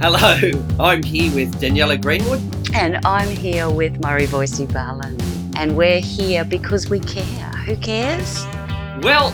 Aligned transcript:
Hello, 0.00 0.38
I'm 0.80 1.02
here 1.02 1.34
with 1.34 1.60
Daniela 1.60 2.00
Greenwood. 2.00 2.40
And 2.74 2.98
I'm 3.04 3.28
here 3.28 3.68
with 3.68 4.00
Murray 4.02 4.26
Voicey 4.26 4.70
Barlin. 4.72 5.16
And 5.56 5.76
we're 5.76 6.00
here 6.00 6.44
because 6.44 6.88
we 6.88 7.00
care. 7.00 7.24
Who 7.66 7.76
cares? 7.76 8.44
Well, 9.02 9.32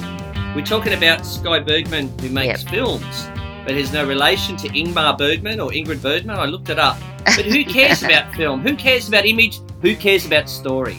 we're 0.57 0.65
talking 0.65 0.95
about 0.95 1.27
Sky 1.27 1.59
Bergman, 1.59 2.17
who 2.21 2.31
makes 2.31 2.63
Yep. 2.63 2.71
films, 2.71 3.29
but 3.67 3.73
has 3.75 3.93
no 3.93 4.07
relation 4.07 4.57
to 4.59 4.69
Ingmar 4.69 5.19
Bergman 5.19 5.61
or 5.61 5.71
Ingrid 5.71 6.01
Bergman. 6.01 6.39
I 6.39 6.47
looked 6.47 6.71
it 6.71 6.79
up. 6.79 6.97
But 7.25 7.45
who 7.45 7.65
cares 7.65 8.03
about 8.05 8.33
film? 8.35 8.61
Who 8.63 8.75
cares 8.75 9.09
about 9.09 9.27
image? 9.27 9.61
Who 9.83 9.95
cares 9.95 10.25
about 10.25 10.49
story? 10.49 10.97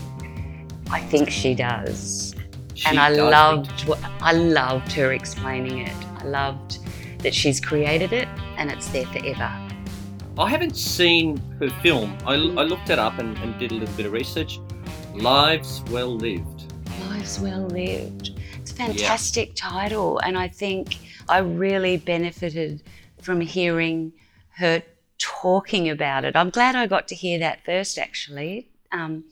I 0.91 0.99
think 0.99 1.29
she 1.31 1.55
does. 1.55 2.35
She 2.75 2.87
and 2.87 2.99
I 2.99 3.09
does 3.09 3.31
loved 3.31 3.99
I 4.21 4.33
loved 4.33 4.91
her 4.93 5.13
explaining 5.13 5.79
it. 5.79 5.95
I 6.19 6.25
loved 6.25 6.77
that 7.19 7.33
she's 7.33 7.59
created 7.59 8.13
it 8.13 8.27
and 8.57 8.69
it's 8.69 8.87
there 8.89 9.05
forever. 9.07 9.51
I 10.37 10.49
haven't 10.49 10.75
seen 10.75 11.37
her 11.59 11.69
film. 11.81 12.17
I, 12.25 12.33
I 12.33 12.63
looked 12.63 12.89
it 12.89 12.99
up 12.99 13.19
and, 13.19 13.37
and 13.37 13.57
did 13.57 13.71
a 13.71 13.75
little 13.75 13.95
bit 13.95 14.05
of 14.05 14.11
research. 14.11 14.59
Lives 15.13 15.81
Well 15.89 16.13
Lived. 16.13 16.73
Lives 16.99 17.39
well 17.39 17.67
lived. 17.67 18.31
It's 18.59 18.71
a 18.71 18.75
fantastic 18.75 19.55
title, 19.55 20.19
and 20.19 20.37
I 20.37 20.49
think 20.49 20.97
I 21.29 21.37
really 21.37 21.95
benefited 21.95 22.83
from 23.21 23.39
hearing 23.39 24.11
her 24.57 24.83
talking 25.19 25.89
about 25.89 26.25
it. 26.25 26.35
I'm 26.35 26.49
glad 26.49 26.75
I 26.75 26.85
got 26.85 27.07
to 27.09 27.15
hear 27.15 27.39
that 27.39 27.63
first, 27.63 27.97
actually. 27.97 28.67
Um, 28.91 29.23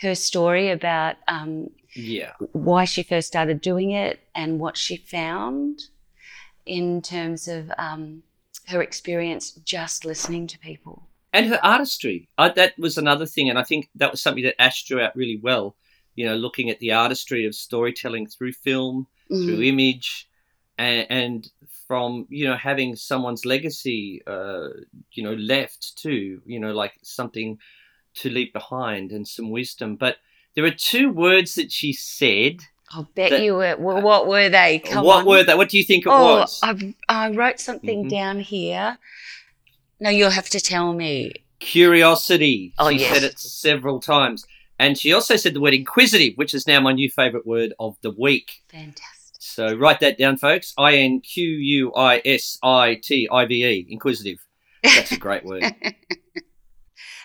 her 0.00 0.16
story 0.16 0.70
about 0.70 1.16
um, 1.28 1.70
Yeah. 1.94 2.32
why 2.52 2.84
she 2.84 3.04
first 3.04 3.28
started 3.28 3.60
doing 3.60 3.92
it 3.92 4.18
and 4.34 4.58
what 4.58 4.76
she 4.76 4.96
found 4.96 5.82
in 6.66 7.00
terms 7.00 7.46
of 7.46 7.70
um, 7.78 8.24
her 8.68 8.82
experience 8.82 9.52
just 9.64 10.04
listening 10.04 10.46
to 10.48 10.58
people. 10.58 11.08
and 11.32 11.46
her 11.46 11.60
artistry. 11.64 12.28
I, 12.38 12.48
that 12.50 12.78
was 12.78 12.96
another 12.98 13.26
thing, 13.26 13.50
and 13.50 13.58
I 13.58 13.62
think 13.62 13.88
that 13.96 14.10
was 14.10 14.20
something 14.22 14.44
that 14.44 14.60
Ash 14.60 14.84
drew 14.84 15.00
out 15.00 15.14
really 15.16 15.38
well. 15.42 15.76
You 16.14 16.26
know, 16.26 16.36
looking 16.36 16.70
at 16.70 16.78
the 16.80 16.92
artistry 16.92 17.46
of 17.46 17.54
storytelling 17.54 18.26
through 18.26 18.52
film, 18.52 19.06
through 19.28 19.58
Mm. 19.60 19.66
image, 19.66 20.28
and, 20.78 21.06
and 21.10 21.50
from 21.86 22.26
you 22.30 22.46
know 22.46 22.56
having 22.56 22.96
someone's 22.96 23.44
legacy, 23.44 24.22
uh, 24.26 24.68
you 25.12 25.22
know, 25.22 25.34
left 25.34 25.96
too. 25.96 26.40
You 26.46 26.60
know, 26.60 26.72
like 26.72 26.94
something 27.02 27.58
to 28.14 28.30
leave 28.30 28.52
behind 28.52 29.12
and 29.12 29.28
some 29.28 29.50
wisdom. 29.50 29.96
But 29.96 30.16
there 30.54 30.64
are 30.64 30.70
two 30.70 31.10
words 31.10 31.54
that 31.56 31.70
she 31.70 31.92
said. 31.92 32.56
I'll 32.92 33.08
bet 33.14 33.30
that- 33.30 33.42
you 33.42 33.54
were. 33.54 33.76
Well, 33.78 34.00
what 34.00 34.26
were 34.26 34.48
they? 34.48 34.78
Come 34.80 35.04
what 35.04 35.20
on. 35.20 35.26
were 35.26 35.44
they? 35.44 35.54
What 35.54 35.68
do 35.68 35.78
you 35.78 35.84
think 35.84 36.06
it 36.06 36.10
oh, 36.10 36.38
was? 36.40 36.60
I've, 36.62 36.82
I 37.08 37.30
wrote 37.30 37.60
something 37.60 38.04
Mhm. 38.04 38.10
down 38.10 38.40
here. 38.40 38.98
No, 40.00 40.10
you'll 40.10 40.30
have 40.30 40.48
to 40.50 40.60
tell 40.60 40.92
me. 40.92 41.32
Curiosity. 41.60 42.72
Oh, 42.78 42.90
she 42.90 43.00
yes. 43.00 43.14
said 43.14 43.22
it 43.24 43.38
several 43.38 44.00
times. 44.00 44.46
And 44.78 44.96
she 44.96 45.12
also 45.12 45.36
said 45.36 45.54
the 45.54 45.60
word 45.60 45.74
inquisitive, 45.74 46.34
which 46.36 46.54
is 46.54 46.66
now 46.66 46.80
my 46.80 46.92
new 46.92 47.10
favourite 47.10 47.46
word 47.46 47.74
of 47.80 47.96
the 48.02 48.12
week. 48.12 48.62
Fantastic. 48.68 49.36
So 49.40 49.74
write 49.74 49.98
that 50.00 50.18
down, 50.18 50.36
folks. 50.36 50.72
I 50.78 50.94
N 50.96 51.20
Q 51.20 51.44
U 51.44 51.92
I 51.94 52.22
S 52.24 52.58
I 52.62 52.94
T 53.02 53.28
I 53.30 53.44
V 53.46 53.64
E. 53.64 53.86
Inquisitive. 53.90 54.38
That's 54.84 55.10
a 55.12 55.16
great 55.16 55.44
word. 55.44 55.64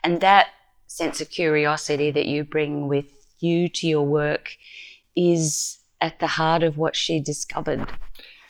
And 0.04 0.20
that 0.20 0.48
sense 0.88 1.22
of 1.22 1.30
curiosity 1.30 2.12
that 2.12 2.26
you 2.26 2.44
bring 2.44 2.88
with 2.88 3.06
you 3.40 3.70
to 3.70 3.88
your 3.88 4.06
work 4.06 4.58
is 5.16 5.80
at 6.02 6.20
the 6.20 6.28
heart 6.28 6.64
of 6.64 6.78
what 6.78 6.96
she 6.96 7.20
discovered. 7.20 7.88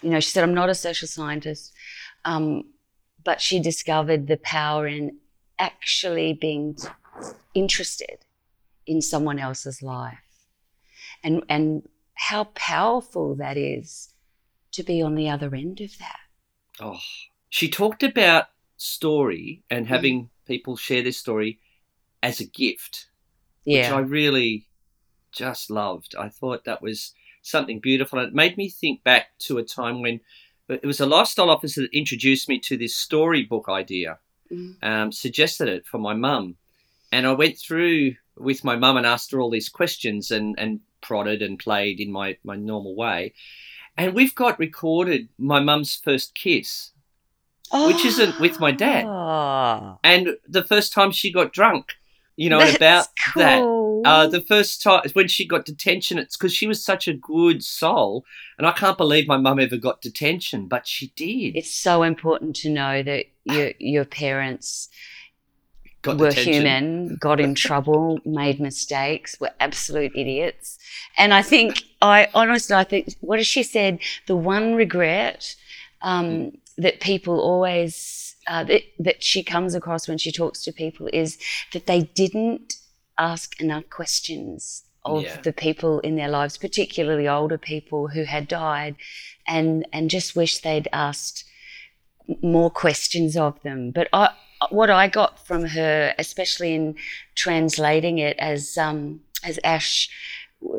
You 0.01 0.09
know, 0.09 0.19
she 0.19 0.29
said, 0.29 0.43
I'm 0.43 0.53
not 0.53 0.69
a 0.69 0.75
social 0.75 1.07
scientist, 1.07 1.73
um, 2.25 2.65
but 3.23 3.39
she 3.39 3.59
discovered 3.59 4.27
the 4.27 4.37
power 4.37 4.87
in 4.87 5.17
actually 5.59 6.33
being 6.33 6.77
interested 7.53 8.25
in 8.85 9.01
someone 9.01 9.39
else's 9.39 9.81
life 9.81 10.17
and, 11.23 11.43
and 11.47 11.87
how 12.15 12.45
powerful 12.55 13.35
that 13.35 13.57
is 13.57 14.13
to 14.71 14.83
be 14.83 15.01
on 15.01 15.15
the 15.15 15.29
other 15.29 15.53
end 15.55 15.79
of 15.79 15.97
that. 15.99 16.19
Oh, 16.79 16.99
she 17.49 17.69
talked 17.69 18.03
about 18.03 18.45
story 18.77 19.63
and 19.69 19.87
having 19.87 20.29
people 20.45 20.75
share 20.75 21.03
their 21.03 21.11
story 21.11 21.59
as 22.21 22.39
a 22.39 22.45
gift, 22.45 23.07
which 23.63 23.85
I 23.85 23.99
really 23.99 24.67
just 25.33 25.69
loved. 25.69 26.15
I 26.17 26.29
thought 26.29 26.65
that 26.65 26.81
was 26.81 27.13
something 27.41 27.79
beautiful. 27.79 28.19
And 28.19 28.29
it 28.29 28.33
made 28.33 28.57
me 28.57 28.69
think 28.69 29.03
back 29.03 29.37
to 29.39 29.57
a 29.57 29.63
time 29.63 30.01
when 30.01 30.21
it 30.69 30.85
was 30.85 30.99
a 30.99 31.05
lifestyle 31.05 31.49
officer 31.49 31.81
that 31.81 31.97
introduced 31.97 32.47
me 32.47 32.59
to 32.59 32.77
this 32.77 32.95
storybook 32.95 33.67
idea, 33.67 34.19
Mm. 34.51 34.75
um, 34.83 35.11
suggested 35.11 35.67
it 35.67 35.85
for 35.85 35.97
my 35.97 36.13
mum. 36.13 36.57
And 37.11 37.25
I 37.25 37.31
went 37.31 37.57
through 37.57 38.15
with 38.37 38.63
my 38.63 38.75
mum 38.75 38.97
and 38.97 39.05
asked 39.05 39.31
her 39.31 39.39
all 39.39 39.49
these 39.49 39.69
questions 39.69 40.31
and, 40.31 40.55
and 40.57 40.81
prodded 41.01 41.41
and 41.41 41.57
played 41.57 41.99
in 41.99 42.11
my, 42.11 42.37
my 42.43 42.55
normal 42.55 42.95
way. 42.95 43.33
And 43.97 44.13
we've 44.13 44.35
got 44.35 44.59
recorded 44.59 45.29
my 45.37 45.59
mum's 45.59 45.95
first 45.95 46.35
kiss 46.35 46.91
which 47.71 48.05
isn't 48.05 48.39
with 48.39 48.59
my 48.59 48.71
dad. 48.71 49.05
Oh, 49.07 49.97
and 50.03 50.37
the 50.47 50.63
first 50.63 50.93
time 50.93 51.11
she 51.11 51.31
got 51.31 51.53
drunk, 51.53 51.93
you 52.35 52.49
know, 52.51 52.59
that's 52.59 52.75
about 52.77 53.07
that. 53.35 53.83
Uh, 54.05 54.27
the 54.27 54.41
first 54.41 54.81
time 54.81 55.01
when 55.13 55.27
she 55.27 55.47
got 55.47 55.65
detention, 55.65 56.17
it's 56.17 56.35
because 56.35 56.53
she 56.53 56.67
was 56.67 56.83
such 56.83 57.07
a 57.07 57.13
good 57.13 57.63
soul, 57.63 58.25
and 58.57 58.67
I 58.67 58.71
can't 58.71 58.97
believe 58.97 59.27
my 59.27 59.37
mum 59.37 59.59
ever 59.59 59.77
got 59.77 60.01
detention, 60.01 60.67
but 60.67 60.87
she 60.87 61.07
did. 61.15 61.55
it's 61.55 61.71
so 61.71 62.03
important 62.03 62.55
to 62.57 62.69
know 62.69 63.01
that 63.01 63.25
your 63.45 63.71
your 63.79 64.05
parents 64.05 64.89
got 66.01 66.17
were 66.17 66.29
detention. 66.29 66.53
human, 66.53 67.15
got 67.15 67.39
in 67.39 67.55
trouble, 67.55 68.19
made 68.25 68.59
mistakes, 68.59 69.39
were 69.39 69.51
absolute 69.59 70.11
idiots. 70.15 70.77
And 71.17 71.33
I 71.33 71.41
think 71.41 71.83
I 72.01 72.27
honestly 72.33 72.75
I 72.75 72.83
think 72.83 73.15
what 73.21 73.39
has 73.39 73.47
she 73.47 73.63
said? 73.63 73.99
The 74.27 74.35
one 74.35 74.75
regret 74.75 75.55
um, 76.01 76.51
that 76.77 76.99
people 76.99 77.39
always 77.39 78.22
uh, 78.47 78.63
that, 78.65 78.81
that 78.99 79.23
she 79.23 79.43
comes 79.43 79.75
across 79.75 80.07
when 80.07 80.17
she 80.17 80.31
talks 80.31 80.61
to 80.63 80.71
people 80.71 81.09
is 81.13 81.37
that 81.71 81.85
they 81.85 82.01
didn't 82.01 82.75
ask 83.17 83.59
enough 83.61 83.89
questions 83.89 84.83
of 85.05 85.23
Yeah. 85.23 85.41
the 85.41 85.53
people 85.53 85.99
in 85.99 86.15
their 86.15 86.29
lives, 86.29 86.57
particularly 86.57 87.27
older 87.27 87.57
people 87.57 88.07
who 88.07 88.23
had 88.23 88.47
died, 88.47 88.95
and 89.47 89.85
and 89.91 90.09
just 90.09 90.35
wish 90.35 90.59
they'd 90.59 90.87
asked 90.93 91.43
more 92.41 92.69
questions 92.71 93.35
of 93.35 93.61
them. 93.63 93.91
But 93.91 94.07
I, 94.13 94.29
what 94.69 94.89
I 94.89 95.07
got 95.09 95.45
from 95.45 95.65
her, 95.65 96.13
especially 96.17 96.73
in 96.73 96.95
translating 97.35 98.17
it 98.19 98.37
as 98.39 98.77
um, 98.77 99.19
as 99.43 99.59
Ash 99.63 100.09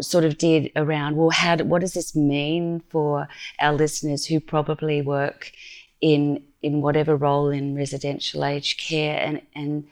sort 0.01 0.25
of 0.25 0.39
did 0.39 0.73
around, 0.77 1.17
well, 1.17 1.29
how 1.31 1.57
do, 1.57 1.65
what 1.65 1.83
does 1.83 1.93
this 1.93 2.17
mean 2.17 2.81
for 2.89 3.29
our 3.61 3.75
listeners 3.75 4.25
who 4.25 4.41
probably 4.41 5.03
work 5.03 5.53
in 6.01 6.43
in 6.65 6.81
whatever 6.81 7.15
role 7.17 7.51
in 7.51 7.77
residential 7.77 8.45
aged 8.45 8.81
care, 8.81 9.19
and 9.27 9.41
and 9.55 9.87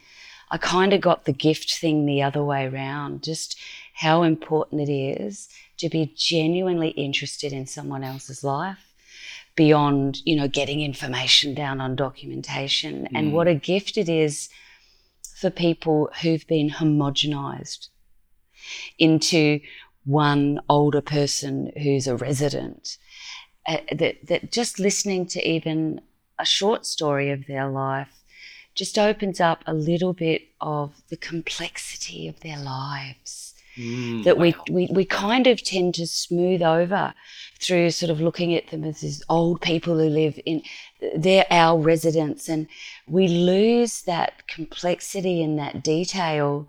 I 0.51 0.59
kind 0.59 0.93
of 0.93 1.01
got 1.01 1.25
the 1.25 1.33
gift 1.33 1.71
thing 1.83 2.07
the 2.07 2.23
other 2.23 2.45
way 2.45 2.67
around, 2.67 3.23
just 3.23 3.59
how 3.95 4.23
important 4.23 4.81
it 4.89 4.93
is 4.93 5.49
to 5.79 5.89
be 5.89 6.13
genuinely 6.17 6.91
interested 6.91 7.53
in 7.53 7.67
someone 7.67 8.05
else's 8.05 8.43
life 8.45 8.85
beyond 9.55 10.19
you 10.25 10.35
know 10.37 10.49
getting 10.49 10.81
information 10.81 11.55
down 11.55 11.81
on 11.81 11.95
documentation 11.97 12.95
and 13.15 13.29
Mm. 13.29 13.33
what 13.33 13.49
a 13.49 13.55
gift 13.55 13.97
it 13.99 14.09
is 14.09 14.49
for 15.41 15.51
people 15.51 16.09
who've 16.23 16.47
been 16.47 16.71
homogenized 16.71 17.89
into 18.99 19.61
one 20.05 20.61
older 20.69 21.01
person 21.01 21.71
who's 21.83 22.07
a 22.07 22.17
resident 22.17 22.97
uh, 23.69 23.79
that, 24.01 24.15
that 24.27 24.53
just 24.53 24.79
listening 24.79 25.27
to 25.27 25.39
even 25.49 26.01
a 26.43 26.47
short 26.47 26.85
story 26.85 27.31
of 27.31 27.47
their 27.47 27.69
life 27.69 28.15
just 28.75 28.99
opens 28.99 29.39
up 29.41 29.63
a 29.67 29.75
little 29.75 30.13
bit 30.13 30.43
of 30.61 31.03
the 31.09 31.17
complexity 31.17 32.29
of 32.29 32.41
their 32.41 32.59
lives 32.59 33.53
Mm, 33.77 34.25
that 34.25 34.37
we, 34.37 34.53
wow. 34.53 34.65
we 34.71 34.89
we 34.93 35.05
kind 35.07 35.47
of 35.47 35.63
tend 35.63 35.95
to 35.95 36.07
smooth 36.07 36.61
over 36.61 37.15
through 37.59 37.91
sort 37.91 38.11
of 38.11 38.21
looking 38.21 38.55
at 38.55 38.67
them 38.67 38.85
as 38.85 39.01
these 39.01 39.23
old 39.31 39.63
people 39.63 39.99
who 39.99 40.11
live 40.11 40.39
in 40.45 40.63
they're 41.17 41.47
our 41.51 41.81
residents 41.81 42.51
and 42.51 42.67
we 43.09 43.29
lose 43.29 44.03
that 44.03 44.47
complexity 44.47 45.43
and 45.43 45.59
that 45.59 45.83
detail 45.83 46.69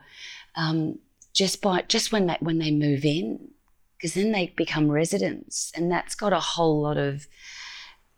um, 0.56 0.98
just 1.34 1.62
by 1.62 1.82
just 1.90 2.14
when 2.14 2.28
they 2.28 2.38
when 2.40 2.60
they 2.60 2.72
move 2.72 3.04
in 3.04 3.50
because 3.98 4.14
then 4.14 4.32
they 4.32 4.54
become 4.56 4.90
residents 4.90 5.74
and 5.76 5.92
that's 5.92 6.16
got 6.16 6.32
a 6.32 6.40
whole 6.40 6.82
lot 6.82 6.96
of 6.96 7.28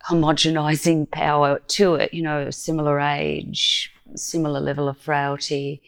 homogenizing 0.08 1.10
power 1.10 1.58
to 1.66 1.94
it 1.94 2.12
you 2.14 2.22
know 2.22 2.50
similar 2.50 3.00
age 3.00 3.92
similar 4.14 4.60
level 4.60 4.88
of 4.88 4.96
frailty 4.98 5.82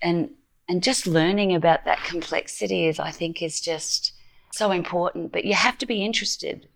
and 0.00 0.30
and 0.68 0.82
just 0.82 1.06
learning 1.06 1.54
about 1.54 1.84
that 1.84 2.02
complexity 2.04 2.86
is 2.86 3.00
i 3.00 3.10
think 3.10 3.42
is 3.42 3.60
just 3.60 4.12
so 4.52 4.70
important 4.70 5.32
but 5.32 5.44
you 5.44 5.54
have 5.54 5.76
to 5.78 5.86
be 5.86 6.04
interested 6.04 6.68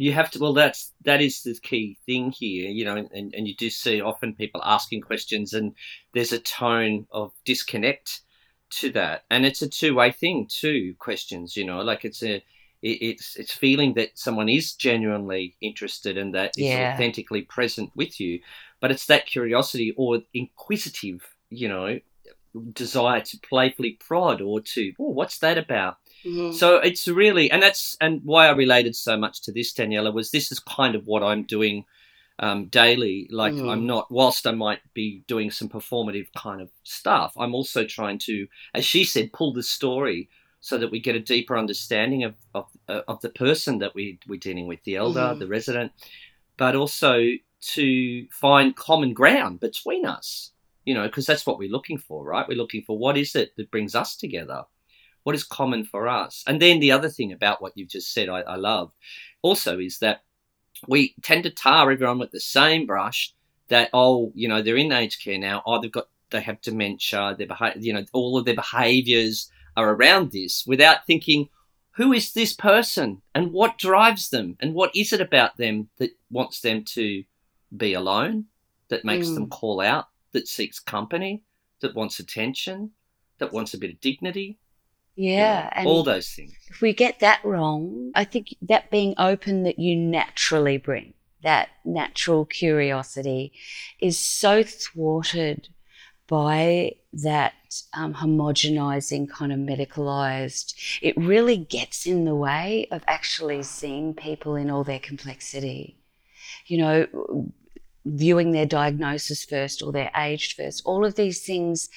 You 0.00 0.14
have 0.14 0.30
to. 0.30 0.38
Well, 0.38 0.54
that's 0.54 0.94
that 1.04 1.20
is 1.20 1.42
the 1.42 1.54
key 1.60 1.98
thing 2.06 2.32
here, 2.32 2.70
you 2.70 2.86
know, 2.86 2.96
and, 2.96 3.34
and 3.34 3.46
you 3.46 3.54
do 3.54 3.68
see 3.68 4.00
often 4.00 4.34
people 4.34 4.62
asking 4.64 5.02
questions, 5.02 5.52
and 5.52 5.74
there's 6.14 6.32
a 6.32 6.38
tone 6.38 7.06
of 7.10 7.32
disconnect 7.44 8.22
to 8.80 8.90
that, 8.92 9.24
and 9.28 9.44
it's 9.44 9.60
a 9.60 9.68
two 9.68 9.94
way 9.94 10.10
thing 10.10 10.46
too. 10.48 10.94
Questions, 10.98 11.54
you 11.54 11.66
know, 11.66 11.82
like 11.82 12.06
it's 12.06 12.22
a 12.22 12.42
it's 12.82 13.36
it's 13.36 13.52
feeling 13.52 13.94
that 13.94 14.18
someone 14.18 14.48
is 14.48 14.72
genuinely 14.72 15.56
interested 15.60 16.16
and 16.16 16.34
that 16.34 16.52
is 16.56 16.64
yeah. 16.64 16.92
authentically 16.94 17.42
present 17.42 17.90
with 17.94 18.20
you, 18.20 18.40
but 18.80 18.90
it's 18.90 19.06
that 19.06 19.26
curiosity 19.26 19.92
or 19.96 20.20
inquisitive, 20.32 21.36
you 21.50 21.68
know, 21.68 22.00
desire 22.72 23.20
to 23.20 23.38
playfully 23.38 23.98
prod 24.06 24.40
or 24.40 24.60
to, 24.60 24.92
oh, 24.98 25.10
what's 25.10 25.38
that 25.38 25.58
about? 25.58 25.98
Mm-hmm. 26.24 26.52
So 26.52 26.76
it's 26.76 27.06
really, 27.06 27.50
and 27.50 27.62
that's 27.62 27.96
and 28.00 28.20
why 28.24 28.46
I 28.46 28.52
related 28.52 28.96
so 28.96 29.16
much 29.16 29.42
to 29.42 29.52
this, 29.52 29.72
Daniela, 29.72 30.12
was 30.12 30.30
this 30.30 30.50
is 30.50 30.58
kind 30.58 30.94
of 30.94 31.06
what 31.06 31.22
I'm 31.22 31.44
doing 31.44 31.84
um, 32.38 32.66
daily. 32.66 33.28
Like 33.30 33.54
mm. 33.54 33.70
I'm 33.70 33.86
not, 33.86 34.10
whilst 34.10 34.46
I 34.46 34.52
might 34.52 34.80
be 34.94 35.22
doing 35.26 35.50
some 35.50 35.68
performative 35.68 36.28
kind 36.36 36.60
of 36.60 36.70
stuff, 36.82 37.32
I'm 37.36 37.54
also 37.54 37.84
trying 37.84 38.18
to, 38.20 38.46
as 38.74 38.84
she 38.84 39.04
said, 39.04 39.32
pull 39.32 39.52
the 39.52 39.62
story 39.62 40.28
so 40.60 40.78
that 40.78 40.90
we 40.90 41.00
get 41.00 41.16
a 41.16 41.20
deeper 41.20 41.56
understanding 41.58 42.24
of 42.24 42.34
of, 42.54 42.66
uh, 42.88 43.02
of 43.08 43.20
the 43.20 43.30
person 43.30 43.78
that 43.78 43.94
we 43.94 44.18
we're 44.28 44.38
dealing 44.38 44.66
with, 44.66 44.82
the 44.84 44.96
elder, 44.96 45.20
mm. 45.20 45.38
the 45.38 45.46
resident, 45.46 45.92
but 46.56 46.76
also 46.76 47.26
to 47.60 48.26
find 48.30 48.76
common 48.76 49.12
ground 49.12 49.60
between 49.60 50.06
us. 50.06 50.52
You 50.84 50.94
know, 50.94 51.06
because 51.06 51.26
that's 51.26 51.46
what 51.46 51.58
we're 51.58 51.70
looking 51.70 51.98
for, 51.98 52.24
right? 52.24 52.48
We're 52.48 52.56
looking 52.56 52.82
for 52.82 52.98
what 52.98 53.16
is 53.16 53.36
it 53.36 53.54
that 53.56 53.70
brings 53.70 53.94
us 53.94 54.16
together, 54.16 54.64
what 55.24 55.34
is 55.34 55.44
common 55.44 55.84
for 55.84 56.08
us, 56.08 56.42
and 56.46 56.60
then 56.60 56.80
the 56.80 56.92
other 56.92 57.08
thing 57.08 57.32
about 57.32 57.60
what 57.60 57.76
you've 57.76 57.90
just 57.90 58.12
said, 58.12 58.28
I, 58.28 58.40
I 58.40 58.56
love, 58.56 58.90
also 59.42 59.78
is 59.78 59.98
that 59.98 60.22
we 60.88 61.14
tend 61.22 61.44
to 61.44 61.50
tar 61.50 61.90
everyone 61.90 62.18
with 62.18 62.30
the 62.30 62.40
same 62.40 62.86
brush. 62.86 63.34
That 63.68 63.90
oh, 63.92 64.32
you 64.34 64.48
know, 64.48 64.62
they're 64.62 64.76
in 64.76 64.90
aged 64.90 65.22
care 65.22 65.38
now. 65.38 65.62
Oh, 65.64 65.80
they've 65.80 65.92
got 65.92 66.08
they 66.30 66.40
have 66.40 66.60
dementia. 66.60 67.36
Their 67.38 67.46
behavior, 67.46 67.80
you 67.80 67.92
know, 67.92 68.04
all 68.12 68.36
of 68.36 68.44
their 68.44 68.54
behaviours 68.54 69.50
are 69.76 69.94
around 69.94 70.32
this 70.32 70.64
without 70.66 71.06
thinking, 71.06 71.48
who 71.92 72.12
is 72.12 72.32
this 72.32 72.52
person 72.52 73.20
and 73.34 73.52
what 73.52 73.78
drives 73.78 74.30
them 74.30 74.56
and 74.60 74.74
what 74.74 74.94
is 74.94 75.12
it 75.12 75.20
about 75.20 75.56
them 75.56 75.88
that 75.98 76.10
wants 76.30 76.60
them 76.60 76.84
to 76.84 77.24
be 77.76 77.94
alone, 77.94 78.46
that 78.88 79.04
makes 79.04 79.28
mm. 79.28 79.34
them 79.34 79.48
call 79.48 79.80
out, 79.80 80.06
that 80.32 80.48
seeks 80.48 80.78
company, 80.78 81.42
that 81.80 81.94
wants 81.94 82.18
attention, 82.18 82.90
that 83.38 83.52
wants 83.52 83.74
a 83.74 83.78
bit 83.78 83.90
of 83.90 84.00
dignity. 84.00 84.58
Yeah, 85.16 85.70
know, 85.76 85.90
all 85.90 86.02
those 86.02 86.30
things. 86.30 86.54
If 86.68 86.80
we 86.80 86.92
get 86.92 87.20
that 87.20 87.44
wrong, 87.44 88.12
I 88.14 88.24
think 88.24 88.54
that 88.62 88.90
being 88.90 89.14
open 89.18 89.64
that 89.64 89.78
you 89.78 89.96
naturally 89.96 90.78
bring, 90.78 91.14
that 91.42 91.68
natural 91.84 92.46
curiosity, 92.46 93.52
is 94.00 94.18
so 94.18 94.62
thwarted 94.62 95.68
by 96.30 96.94
that 97.12 97.54
um, 97.92 98.14
homogenizing 98.14 99.28
kind 99.28 99.52
of 99.52 99.58
medicalized, 99.58 100.74
it 101.02 101.16
really 101.16 101.56
gets 101.56 102.06
in 102.06 102.24
the 102.24 102.36
way 102.36 102.86
of 102.92 103.02
actually 103.08 103.64
seeing 103.64 104.14
people 104.14 104.54
in 104.54 104.70
all 104.70 104.84
their 104.84 105.00
complexity. 105.00 105.96
You 106.66 106.78
know, 106.78 107.52
viewing 108.04 108.52
their 108.52 108.64
diagnosis 108.64 109.44
first 109.44 109.82
or 109.82 109.90
their 109.90 110.12
age 110.16 110.54
first, 110.54 110.82
all 110.84 111.04
of 111.04 111.16
these 111.16 111.44
things, 111.44 111.88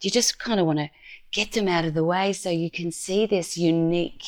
you 0.00 0.10
just 0.10 0.40
kind 0.40 0.58
of 0.58 0.66
want 0.66 0.80
to 0.80 0.90
get 1.30 1.52
them 1.52 1.68
out 1.68 1.84
of 1.84 1.94
the 1.94 2.04
way 2.04 2.32
so 2.32 2.50
you 2.50 2.72
can 2.72 2.90
see 2.90 3.24
this 3.24 3.56
unique 3.56 4.24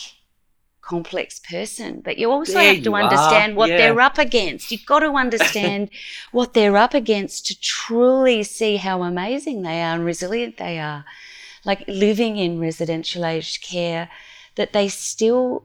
complex 0.88 1.38
person, 1.38 2.00
but 2.00 2.18
you 2.18 2.30
also 2.30 2.54
there 2.54 2.74
have 2.74 2.82
to 2.84 2.94
understand 2.94 3.52
are. 3.52 3.56
what 3.56 3.70
yeah. 3.70 3.76
they're 3.76 4.00
up 4.00 4.18
against. 4.18 4.70
You've 4.70 4.86
got 4.86 5.00
to 5.00 5.12
understand 5.12 5.90
what 6.32 6.54
they're 6.54 6.76
up 6.76 6.94
against 6.94 7.46
to 7.46 7.60
truly 7.60 8.42
see 8.42 8.76
how 8.76 9.02
amazing 9.02 9.62
they 9.62 9.82
are 9.82 9.94
and 9.94 10.04
resilient 10.04 10.56
they 10.56 10.78
are. 10.78 11.04
Like 11.64 11.84
living 11.86 12.36
in 12.36 12.58
residential 12.58 13.26
aged 13.26 13.62
care, 13.62 14.08
that 14.54 14.72
they 14.72 14.88
still 14.88 15.64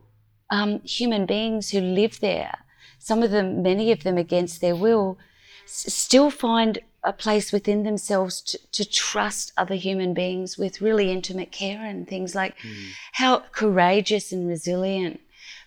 um, 0.50 0.81
human 0.81 1.25
beings 1.25 1.70
who 1.70 1.80
live 1.80 2.20
there. 2.20 2.60
Some 3.00 3.24
of 3.24 3.31
them, 3.31 3.64
many 3.64 3.92
of 3.92 4.04
them, 4.04 4.18
against 4.18 4.60
their 4.60 4.75
will, 4.75 5.18
s- 5.66 5.94
still 5.94 6.30
find 6.30 6.80
a 7.04 7.14
place 7.14 7.52
within 7.52 7.84
themselves 7.84 8.42
to, 8.42 8.60
to, 8.72 8.90
trust 8.90 9.52
other 9.58 9.76
human 9.76 10.14
beings 10.14 10.58
with 10.58 10.82
really 10.82 11.12
intimate 11.12 11.52
care 11.52 11.84
and 11.84 12.08
things 12.08 12.34
like 12.34 12.58
mm. 12.60 12.92
how 13.14 13.40
courageous 13.52 14.32
and 14.32 14.48
resilient 14.48 15.20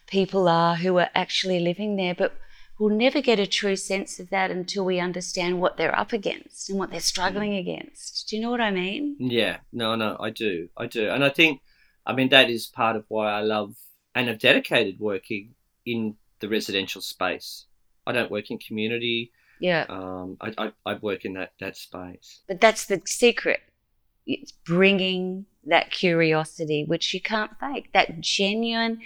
people 0.07 0.49
are 0.49 0.77
who 0.77 0.97
are 0.99 1.11
actually 1.15 1.61
living 1.61 1.97
there. 1.97 2.15
But 2.15 2.33
we'll 2.79 2.97
never 2.97 3.21
get 3.21 3.39
a 3.39 3.47
true 3.47 3.77
sense 3.77 4.19
of 4.19 4.31
that 4.31 4.51
until 4.51 4.85
we 4.85 4.99
understand 4.99 5.61
what 5.61 5.77
they're 5.77 5.99
up 5.99 6.13
against 6.13 6.71
and 6.71 6.79
what 6.79 6.91
they're 6.91 7.01
struggling 7.01 7.53
mm. 7.53 7.61
against. 7.61 8.29
Do 8.29 8.37
you 8.37 8.43
know 8.43 8.51
what 8.51 8.61
I 8.61 8.71
mean? 8.71 9.17
Yeah, 9.19 9.59
no, 9.73 9.95
no, 9.95 10.17
I 10.19 10.31
do. 10.31 10.69
I 10.77 10.87
do. 10.87 11.11
And 11.11 11.23
I 11.25 11.29
think, 11.29 11.61
I 12.07 12.15
mean, 12.15 12.31
that 12.31 12.49
is 12.49 12.67
part 12.67 12.97
of 12.97 13.05
why 13.09 13.31
I 13.31 13.41
love 13.41 13.75
and 14.15 14.29
have 14.29 14.39
dedicated 14.39 14.99
working 14.99 15.55
in 15.85 16.17
the 16.41 16.49
residential 16.49 17.03
space. 17.03 17.67
I 18.07 18.13
don't 18.13 18.31
work 18.31 18.51
in 18.51 18.59
community. 18.59 19.33
Yeah. 19.61 19.87
Um, 19.89 20.37
I, 20.41 20.53
I, 20.59 20.73
I 20.85 20.95
work 20.95 21.25
in 21.25 21.35
that, 21.35 21.53
that 21.61 21.77
space. 21.77 22.43
But 22.49 22.61
that's 22.61 22.87
the 22.87 23.03
secret. 23.07 23.61
It's 24.27 24.53
bringing 24.53 25.47
that 25.65 25.91
curiosity, 25.91 26.85
which 26.87 27.15
you 27.15 27.21
can't 27.21 27.53
fake, 27.61 27.93
that 27.93 28.21
genuine 28.21 29.01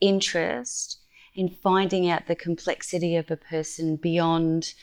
interest 0.00 1.00
in 1.34 1.48
finding 1.48 2.08
out 2.08 2.26
the 2.26 2.34
complexity 2.34 3.16
of 3.16 3.30
a 3.30 3.36
person 3.36 3.96
beyond 3.96 4.74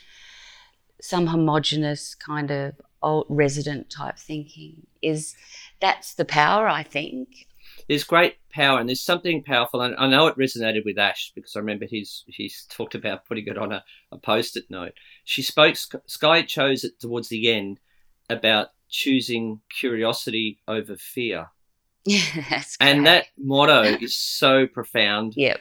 some 1.00 1.26
homogenous 1.26 2.14
kind 2.14 2.50
of 2.50 2.74
old 3.02 3.26
resident 3.28 3.90
type 3.90 4.18
thinking 4.18 4.86
is 5.02 5.36
that's 5.78 6.14
the 6.14 6.24
power 6.24 6.66
i 6.66 6.82
think 6.82 7.46
there's 7.88 8.04
great 8.04 8.36
power 8.50 8.78
and 8.78 8.88
there's 8.88 9.00
something 9.00 9.42
powerful 9.42 9.80
and 9.80 9.94
i 9.98 10.06
know 10.06 10.26
it 10.26 10.38
resonated 10.38 10.84
with 10.84 10.98
ash 10.98 11.32
because 11.34 11.54
i 11.56 11.58
remember 11.58 11.86
he's 11.86 12.24
he's 12.26 12.66
talked 12.70 12.94
about 12.94 13.26
putting 13.26 13.46
it 13.46 13.58
on 13.58 13.72
a, 13.72 13.84
a 14.12 14.18
post-it 14.18 14.64
note. 14.70 14.92
She 15.24 15.42
spoke 15.42 15.76
sky 16.06 16.42
chose 16.42 16.84
it 16.84 17.00
towards 17.00 17.28
the 17.28 17.52
end 17.52 17.80
about 18.30 18.68
choosing 18.88 19.60
curiosity 19.70 20.60
over 20.68 20.96
fear. 20.96 21.48
Yeah 22.06 22.62
and 22.80 23.06
that 23.06 23.26
motto 23.38 23.82
is 24.02 24.14
so 24.14 24.66
profound 24.66 25.32
yep. 25.36 25.58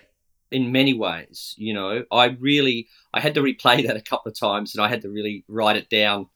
in 0.51 0.73
many 0.73 0.93
ways 0.93 1.55
you 1.57 1.73
know. 1.73 2.03
I 2.11 2.25
really 2.39 2.89
i 3.13 3.21
had 3.21 3.35
to 3.35 3.41
replay 3.41 3.87
that 3.87 3.95
a 3.95 4.01
couple 4.01 4.29
of 4.29 4.37
times 4.37 4.75
and 4.75 4.83
i 4.83 4.89
had 4.89 5.01
to 5.03 5.09
really 5.09 5.45
write 5.47 5.77
it 5.77 5.89
down. 5.89 6.27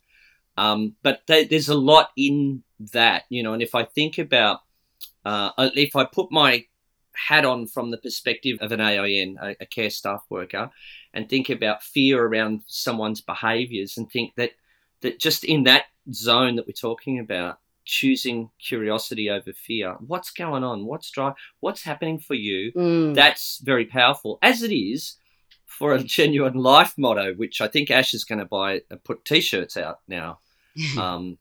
Um, 0.56 0.96
but 1.04 1.28
th- 1.28 1.50
there's 1.50 1.70
a 1.70 1.76
lot 1.76 2.10
in 2.18 2.64
that 2.94 3.24
you 3.30 3.44
know 3.44 3.54
and 3.54 3.62
if 3.62 3.76
i 3.76 3.84
think 3.84 4.18
about 4.18 4.62
uh, 5.28 5.70
if 5.76 5.96
I 5.96 6.06
put 6.06 6.32
my 6.32 6.66
hat 7.14 7.46
on 7.46 7.68
from 7.68 7.92
the 7.92 7.98
perspective 7.98 8.58
of 8.62 8.72
an 8.72 8.80
AIN, 8.80 9.38
a, 9.42 9.56
a 9.60 9.66
care 9.66 9.90
staff 9.90 10.24
worker, 10.30 10.70
and 11.14 11.28
think 11.28 11.50
about 11.50 11.84
fear 11.84 12.24
around 12.26 12.62
someone's 12.68 13.22
behaviours, 13.22 13.98
and 13.98 14.10
think 14.10 14.36
that 14.36 14.52
that 15.02 15.20
just 15.20 15.44
in 15.44 15.64
that 15.64 15.86
zone 16.14 16.56
that 16.56 16.66
we're 16.66 16.74
talking 16.74 17.20
about, 17.20 17.60
choosing 17.84 18.50
curiosity 18.60 19.30
over 19.30 19.52
fear, 19.54 19.96
what's 20.00 20.32
going 20.32 20.64
on? 20.64 20.86
What's 20.86 21.12
dry? 21.12 21.34
What's 21.60 21.84
happening 21.84 22.20
for 22.20 22.34
you? 22.34 22.72
Mm. 22.74 23.14
That's 23.14 23.60
very 23.60 23.86
powerful, 23.86 24.40
as 24.42 24.64
it 24.64 24.74
is 24.74 25.18
for 25.66 25.94
a 25.94 26.04
genuine 26.04 26.56
life 26.56 26.94
motto, 26.98 27.34
which 27.34 27.60
I 27.60 27.68
think 27.68 27.92
Ash 27.92 28.14
is 28.14 28.24
going 28.24 28.40
to 28.40 28.46
buy, 28.46 28.82
uh, 28.90 28.96
put 29.04 29.26
T-shirts 29.26 29.76
out 29.76 30.00
now, 30.08 30.40
um, 30.98 31.38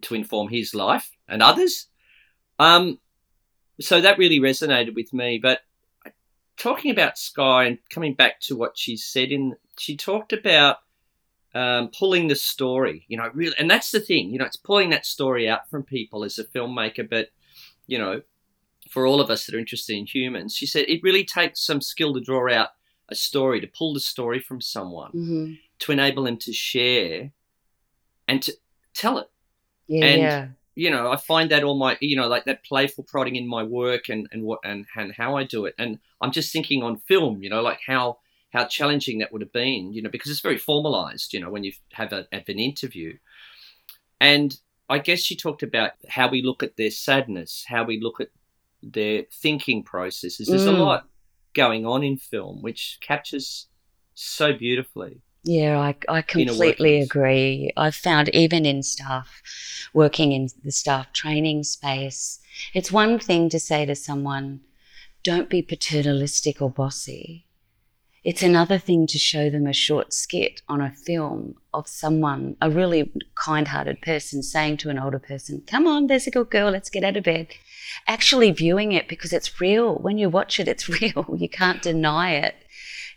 to 0.00 0.14
inform 0.14 0.48
his 0.48 0.74
life 0.74 1.10
and 1.28 1.42
others. 1.42 1.88
Um, 2.58 2.98
so 3.80 4.00
that 4.00 4.18
really 4.18 4.40
resonated 4.40 4.94
with 4.94 5.12
me. 5.12 5.38
But 5.42 5.60
talking 6.56 6.90
about 6.90 7.18
Sky 7.18 7.64
and 7.64 7.78
coming 7.90 8.14
back 8.14 8.40
to 8.40 8.56
what 8.56 8.76
she 8.76 8.96
said 8.96 9.30
in, 9.30 9.56
she 9.78 9.96
talked 9.96 10.32
about 10.32 10.78
um, 11.54 11.90
pulling 11.96 12.28
the 12.28 12.36
story, 12.36 13.04
you 13.08 13.16
know, 13.16 13.30
really, 13.32 13.54
and 13.58 13.70
that's 13.70 13.90
the 13.90 14.00
thing, 14.00 14.30
you 14.30 14.38
know, 14.38 14.44
it's 14.44 14.56
pulling 14.56 14.90
that 14.90 15.06
story 15.06 15.48
out 15.48 15.68
from 15.70 15.82
people 15.82 16.24
as 16.24 16.38
a 16.38 16.44
filmmaker. 16.44 17.08
But 17.08 17.28
you 17.86 17.98
know, 17.98 18.22
for 18.90 19.06
all 19.06 19.20
of 19.20 19.30
us 19.30 19.46
that 19.46 19.54
are 19.54 19.58
interested 19.58 19.96
in 19.96 20.06
humans, 20.06 20.54
she 20.54 20.66
said 20.66 20.84
it 20.88 21.02
really 21.02 21.24
takes 21.24 21.64
some 21.64 21.80
skill 21.80 22.14
to 22.14 22.20
draw 22.20 22.52
out 22.52 22.68
a 23.08 23.14
story, 23.14 23.60
to 23.60 23.66
pull 23.66 23.94
the 23.94 24.00
story 24.00 24.40
from 24.40 24.60
someone, 24.60 25.10
mm-hmm. 25.12 25.52
to 25.78 25.92
enable 25.92 26.24
them 26.24 26.36
to 26.36 26.52
share 26.52 27.30
and 28.26 28.42
to 28.42 28.52
tell 28.94 29.18
it. 29.18 29.30
Yeah. 29.86 30.04
And 30.04 30.54
you 30.78 30.90
know, 30.90 31.10
I 31.10 31.16
find 31.16 31.50
that 31.50 31.64
all 31.64 31.76
my, 31.76 31.98
you 32.00 32.14
know, 32.14 32.28
like 32.28 32.44
that 32.44 32.64
playful 32.64 33.02
prodding 33.02 33.34
in 33.34 33.48
my 33.48 33.64
work 33.64 34.08
and, 34.08 34.28
and 34.30 34.44
what, 34.44 34.60
and, 34.62 34.86
and 34.94 35.12
how 35.12 35.36
I 35.36 35.42
do 35.42 35.66
it. 35.66 35.74
And 35.76 35.98
I'm 36.20 36.30
just 36.30 36.52
thinking 36.52 36.84
on 36.84 36.98
film, 36.98 37.42
you 37.42 37.50
know, 37.50 37.62
like 37.62 37.80
how, 37.84 38.18
how 38.52 38.64
challenging 38.64 39.18
that 39.18 39.32
would 39.32 39.42
have 39.42 39.52
been, 39.52 39.92
you 39.92 40.00
know, 40.00 40.08
because 40.08 40.30
it's 40.30 40.38
very 40.38 40.56
formalized, 40.56 41.32
you 41.32 41.40
know, 41.40 41.50
when 41.50 41.64
you 41.64 41.72
have, 41.94 42.12
a, 42.12 42.28
have 42.30 42.48
an 42.48 42.60
interview. 42.60 43.18
And 44.20 44.56
I 44.88 44.98
guess 44.98 45.18
she 45.18 45.34
talked 45.34 45.64
about 45.64 45.94
how 46.08 46.30
we 46.30 46.42
look 46.42 46.62
at 46.62 46.76
their 46.76 46.92
sadness, 46.92 47.64
how 47.66 47.82
we 47.82 48.00
look 48.00 48.20
at 48.20 48.28
their 48.80 49.24
thinking 49.32 49.82
processes. 49.82 50.46
There's 50.46 50.62
mm. 50.62 50.78
a 50.78 50.80
lot 50.80 51.08
going 51.54 51.86
on 51.86 52.04
in 52.04 52.18
film, 52.18 52.62
which 52.62 52.98
captures 53.00 53.66
so 54.14 54.52
beautifully. 54.52 55.22
Yeah, 55.44 55.78
I, 55.78 55.94
I 56.08 56.22
completely 56.22 57.00
agree. 57.00 57.70
I've 57.76 57.94
found 57.94 58.28
even 58.30 58.66
in 58.66 58.82
staff, 58.82 59.42
working 59.94 60.32
in 60.32 60.48
the 60.64 60.72
staff 60.72 61.12
training 61.12 61.64
space, 61.64 62.40
it's 62.74 62.92
one 62.92 63.18
thing 63.18 63.48
to 63.50 63.60
say 63.60 63.86
to 63.86 63.94
someone, 63.94 64.60
don't 65.22 65.48
be 65.48 65.62
paternalistic 65.62 66.60
or 66.60 66.70
bossy. 66.70 67.46
It's 68.24 68.42
another 68.42 68.78
thing 68.78 69.06
to 69.06 69.18
show 69.18 69.48
them 69.48 69.66
a 69.66 69.72
short 69.72 70.12
skit 70.12 70.60
on 70.68 70.80
a 70.80 70.90
film 70.90 71.54
of 71.72 71.88
someone, 71.88 72.56
a 72.60 72.68
really 72.68 73.10
kind 73.36 73.68
hearted 73.68 74.02
person, 74.02 74.42
saying 74.42 74.78
to 74.78 74.90
an 74.90 74.98
older 74.98 75.20
person, 75.20 75.62
Come 75.66 75.86
on, 75.86 76.08
there's 76.08 76.26
a 76.26 76.30
good 76.30 76.50
girl, 76.50 76.70
let's 76.72 76.90
get 76.90 77.04
out 77.04 77.16
of 77.16 77.24
bed. 77.24 77.48
Actually 78.06 78.50
viewing 78.50 78.92
it 78.92 79.08
because 79.08 79.32
it's 79.32 79.60
real. 79.60 79.94
When 79.94 80.18
you 80.18 80.28
watch 80.28 80.58
it, 80.60 80.68
it's 80.68 80.88
real. 81.00 81.36
You 81.38 81.48
can't 81.48 81.80
deny 81.80 82.32
it. 82.32 82.56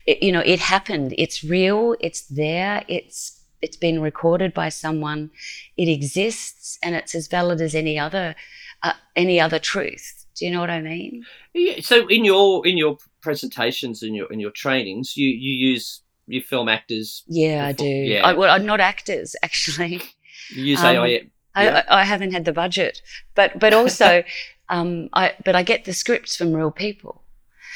It 0.05 0.24
you 0.24 0.31
know, 0.31 0.41
it 0.46 0.60
happened. 0.60 1.13
It's 1.17 1.43
real. 1.43 1.96
It's 2.00 2.24
there. 2.24 2.84
It's 2.88 3.39
it's 3.62 3.77
been 3.77 4.01
recorded 4.01 4.53
by 4.53 4.70
someone. 4.70 5.31
It 5.77 5.88
exists, 5.88 6.79
and 6.81 6.96
it's 6.96 7.13
as 7.15 7.27
valid 7.27 7.62
as 7.62 7.75
any 7.75 8.00
other 8.00 8.36
uh, 8.84 8.93
any 9.15 9.39
other 9.39 9.60
truth. 9.60 10.25
Do 10.36 10.46
you 10.46 10.51
know 10.51 10.60
what 10.60 10.70
I 10.70 10.81
mean? 10.81 11.24
Yeah. 11.53 11.81
So 11.81 12.08
in 12.08 12.25
your 12.25 12.65
in 12.65 12.77
your 12.77 12.98
presentations 13.22 14.01
and 14.03 14.15
your 14.15 14.31
in 14.31 14.39
your 14.39 14.51
trainings, 14.51 15.15
you 15.15 15.29
you 15.29 15.53
use 15.72 16.01
you 16.27 16.41
film 16.41 16.70
actors. 16.70 17.24
Yeah, 17.27 17.72
before. 17.72 17.86
I 17.86 17.89
do. 17.89 17.96
Yeah. 17.96 18.27
I, 18.27 18.34
well, 18.34 18.60
not 18.60 18.79
actors 18.79 19.36
actually. 19.43 20.01
You 20.50 20.63
use 20.63 20.81
um, 20.81 20.98
AI. 20.98 21.08
Yeah. 21.55 21.84
I, 21.88 22.01
I, 22.01 22.03
haven't 22.03 22.34
had 22.34 22.43
the 22.43 22.51
budget, 22.51 23.01
but 23.36 23.58
but 23.58 23.74
also, 23.74 24.24
um, 24.70 25.08
I 25.13 25.34
but 25.46 25.55
I 25.55 25.63
get 25.63 25.86
the 25.86 25.93
scripts 25.93 26.36
from 26.36 26.53
real 26.53 26.72
people. 26.72 27.21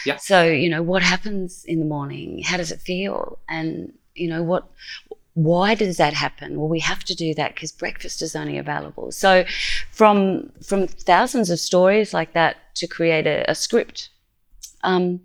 Yeah. 0.06 0.18
So 0.18 0.44
you 0.44 0.70
know 0.70 0.84
what 0.84 1.02
happens 1.02 1.66
in 1.66 1.80
the 1.80 1.86
morning. 1.86 2.44
How 2.44 2.58
does 2.58 2.72
it 2.72 2.82
feel? 2.82 3.40
And 3.50 3.94
you 4.14 4.30
know 4.30 4.44
what 4.44 4.70
why 5.36 5.76
does 5.76 5.98
that 5.98 6.14
happen? 6.14 6.58
Well, 6.58 6.70
we 6.70 6.80
have 6.80 7.04
to 7.04 7.14
do 7.14 7.34
that 7.34 7.56
because 7.56 7.74
breakfast 7.74 8.22
is 8.22 8.38
only 8.38 8.58
available. 8.58 9.12
So, 9.12 9.44
from 9.92 10.52
from 10.66 10.88
thousands 10.88 11.50
of 11.50 11.60
stories 11.60 12.14
like 12.14 12.34
that 12.34 12.56
to 12.76 12.88
create 12.88 13.28
a, 13.28 13.50
a 13.50 13.54
script, 13.54 14.10
um, 14.84 15.20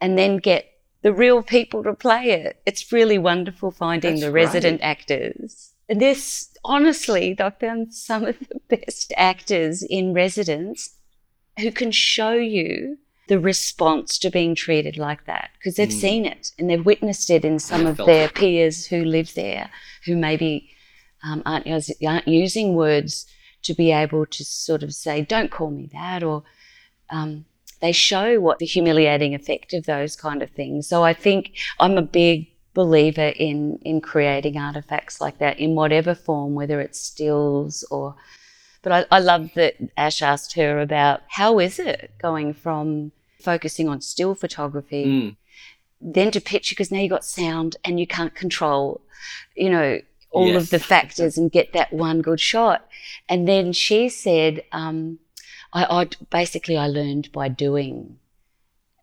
and 0.00 0.16
then 0.16 0.38
get 0.38 0.66
the 1.02 1.12
real 1.12 1.42
people 1.42 1.82
to 1.82 1.94
play 1.94 2.30
it. 2.30 2.60
It's 2.66 2.90
really 2.92 3.18
wonderful 3.18 3.70
finding 3.70 4.12
That's 4.12 4.22
the 4.22 4.32
resident 4.32 4.80
right. 4.80 4.88
actors. 4.88 5.72
And 5.88 6.00
this, 6.00 6.50
honestly, 6.64 7.36
I 7.38 7.50
found 7.50 7.94
some 7.94 8.24
of 8.24 8.38
the 8.38 8.60
best 8.76 9.12
actors 9.16 9.82
in 9.82 10.14
residence 10.14 10.96
who 11.58 11.72
can 11.72 11.90
show 11.90 12.32
you 12.32 12.98
the 13.30 13.38
response 13.38 14.18
to 14.18 14.28
being 14.28 14.56
treated 14.56 14.98
like 14.98 15.24
that 15.26 15.50
because 15.56 15.76
they've 15.76 15.88
mm. 15.88 16.00
seen 16.00 16.26
it 16.26 16.50
and 16.58 16.68
they've 16.68 16.84
witnessed 16.84 17.30
it 17.30 17.44
in 17.44 17.60
some 17.60 17.86
of 17.86 17.96
their 17.96 18.24
it. 18.24 18.34
peers 18.34 18.86
who 18.86 19.04
live 19.04 19.32
there 19.34 19.70
who 20.04 20.16
maybe 20.16 20.68
um, 21.22 21.40
aren't, 21.46 21.64
aren't, 22.04 22.26
using 22.26 22.74
words 22.74 23.26
to 23.62 23.72
be 23.72 23.92
able 23.92 24.26
to 24.26 24.44
sort 24.44 24.82
of 24.82 24.92
say, 24.92 25.22
don't 25.22 25.52
call 25.52 25.70
me 25.70 25.88
that, 25.92 26.24
or 26.24 26.42
um, 27.10 27.44
they 27.80 27.92
show 27.92 28.40
what 28.40 28.58
the 28.58 28.66
humiliating 28.66 29.32
effect 29.32 29.72
of 29.74 29.86
those 29.86 30.16
kind 30.16 30.42
of 30.42 30.50
things. 30.50 30.88
So 30.88 31.04
I 31.04 31.12
think 31.12 31.52
I'm 31.78 31.96
a 31.98 32.02
big 32.02 32.48
believer 32.74 33.32
in 33.36 33.78
in 33.82 34.00
creating 34.00 34.56
artifacts 34.56 35.20
like 35.20 35.38
that 35.38 35.60
in 35.60 35.76
whatever 35.76 36.16
form, 36.16 36.54
whether 36.54 36.80
it's 36.80 37.00
stills 37.00 37.84
or. 37.92 38.16
But 38.82 38.92
I, 38.92 39.16
I 39.16 39.20
love 39.20 39.50
that 39.54 39.74
Ash 39.96 40.20
asked 40.20 40.54
her 40.54 40.80
about 40.80 41.20
how 41.28 41.60
is 41.60 41.78
it 41.78 42.12
going 42.18 42.54
from 42.54 43.12
focusing 43.42 43.88
on 43.88 44.00
still 44.00 44.34
photography, 44.34 45.04
mm. 45.06 45.36
then 46.00 46.30
to 46.30 46.40
picture, 46.40 46.74
because 46.74 46.90
now 46.90 46.98
you've 46.98 47.10
got 47.10 47.24
sound 47.24 47.76
and 47.84 47.98
you 47.98 48.06
can't 48.06 48.34
control, 48.34 49.00
you 49.56 49.70
know, 49.70 50.00
all 50.30 50.48
yes. 50.48 50.62
of 50.62 50.70
the 50.70 50.78
factors 50.78 51.36
and 51.36 51.50
get 51.50 51.72
that 51.72 51.92
one 51.92 52.22
good 52.22 52.40
shot. 52.40 52.86
And 53.28 53.48
then 53.48 53.72
she 53.72 54.08
said, 54.08 54.62
um, 54.72 55.18
I, 55.72 56.02
I, 56.02 56.08
basically 56.30 56.76
I 56.76 56.86
learned 56.86 57.32
by 57.32 57.48
doing. 57.48 58.18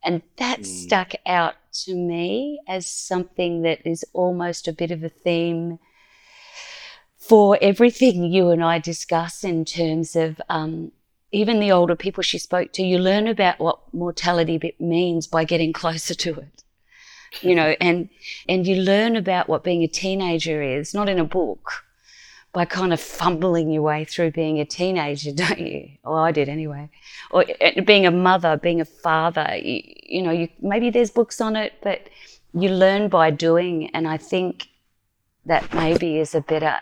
And 0.04 0.22
that 0.38 0.62
mm. 0.62 0.66
stuck 0.66 1.14
out 1.26 1.56
to 1.84 1.96
me 1.96 2.60
as 2.68 2.88
something 2.90 3.62
that 3.64 3.86
is 3.86 4.06
almost 4.14 4.68
a 4.68 4.74
bit 4.74 4.92
of 4.92 5.04
a 5.04 5.10
theme 5.10 5.80
for 7.18 7.58
everything 7.62 8.24
you 8.24 8.50
and 8.50 8.64
I 8.64 8.80
discuss 8.80 9.44
in 9.44 9.66
terms 9.66 10.16
of 10.16 10.40
um, 10.48 10.94
even 11.32 11.60
the 11.60 11.72
older 11.72 11.96
people 11.96 12.24
she 12.24 12.38
spoke 12.38 12.72
to, 12.74 12.84
you 12.84 12.98
learn 12.98 13.28
about 13.28 13.60
what 13.60 13.80
mortality 13.94 14.76
means 14.80 15.28
by 15.28 15.44
getting 15.44 15.74
closer 15.74 16.14
to 16.14 16.36
it. 16.36 16.64
You 17.42 17.56
know, 17.56 17.76
and 17.82 18.10
and 18.48 18.66
you 18.66 18.76
learn 18.78 19.16
about 19.16 19.50
what 19.50 19.64
being 19.64 19.84
a 19.84 19.88
teenager 19.88 20.62
is, 20.62 20.94
not 20.94 21.10
in 21.10 21.20
a 21.20 21.26
book, 21.26 21.84
by 22.54 22.66
kind 22.66 22.94
of 22.94 23.02
fumbling 23.02 23.72
your 23.72 23.84
way 23.84 24.06
through 24.06 24.32
being 24.32 24.60
a 24.60 24.66
teenager, 24.66 25.32
don't 25.44 25.60
you? 25.60 25.90
Well, 26.04 26.18
I 26.18 26.32
did 26.32 26.50
anyway. 26.50 26.90
Or 27.32 27.46
uh, 27.62 27.82
being 27.82 28.06
a 28.06 28.12
mother, 28.12 28.58
being 28.58 28.82
a 28.82 28.86
father. 28.86 29.58
You, 29.62 29.82
you 29.86 30.22
know, 30.22 30.32
you, 30.32 30.50
maybe 30.62 30.90
there's 30.90 31.12
books 31.12 31.42
on 31.42 31.56
it, 31.56 31.74
but 31.82 32.10
you 32.54 32.70
learn 32.70 33.10
by 33.10 33.32
doing. 33.32 33.90
And 33.94 34.08
I 34.08 34.18
think 34.18 34.70
that 35.46 35.74
maybe 35.74 36.18
is 36.18 36.34
a 36.36 36.42
better 36.42 36.78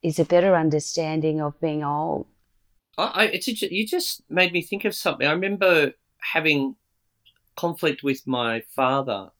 is 0.00 0.20
a 0.20 0.24
better 0.24 0.54
understanding 0.54 1.40
of 1.40 1.60
being 1.60 1.82
old 1.82 2.26
I, 2.98 3.24
it's 3.26 3.46
you 3.46 3.86
just 3.86 4.28
made 4.28 4.52
me 4.52 4.60
think 4.60 4.84
of 4.84 4.94
something. 4.94 5.26
I 5.26 5.32
remember 5.32 5.92
having 6.18 6.74
conflict 7.56 8.02
with 8.02 8.26
my 8.26 8.62
father, 8.74 9.30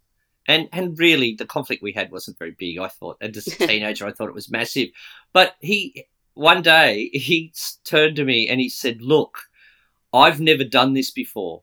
and 0.47 0.69
and 0.73 0.99
really 0.99 1.35
the 1.35 1.47
conflict 1.47 1.83
we 1.83 1.93
had 1.93 2.13
wasn't 2.13 2.39
very 2.39 2.53
big. 2.53 2.79
I 2.79 2.89
thought, 2.89 3.19
and 3.21 3.37
as 3.37 3.49
a 3.49 3.51
teenager, 3.67 4.07
I 4.07 4.13
thought 4.13 4.29
it 4.29 4.35
was 4.35 4.51
massive. 4.51 4.91
But 5.33 5.57
he 5.61 6.07
one 6.35 6.63
day 6.63 7.11
he 7.13 7.53
turned 7.85 8.17
to 8.17 8.25
me 8.25 8.49
and 8.49 8.61
he 8.61 8.69
said, 8.69 9.03
"Look, 9.03 9.39
I've 10.13 10.41
never 10.41 10.65
done 10.65 10.95
this 10.95 11.11
before. 11.11 11.63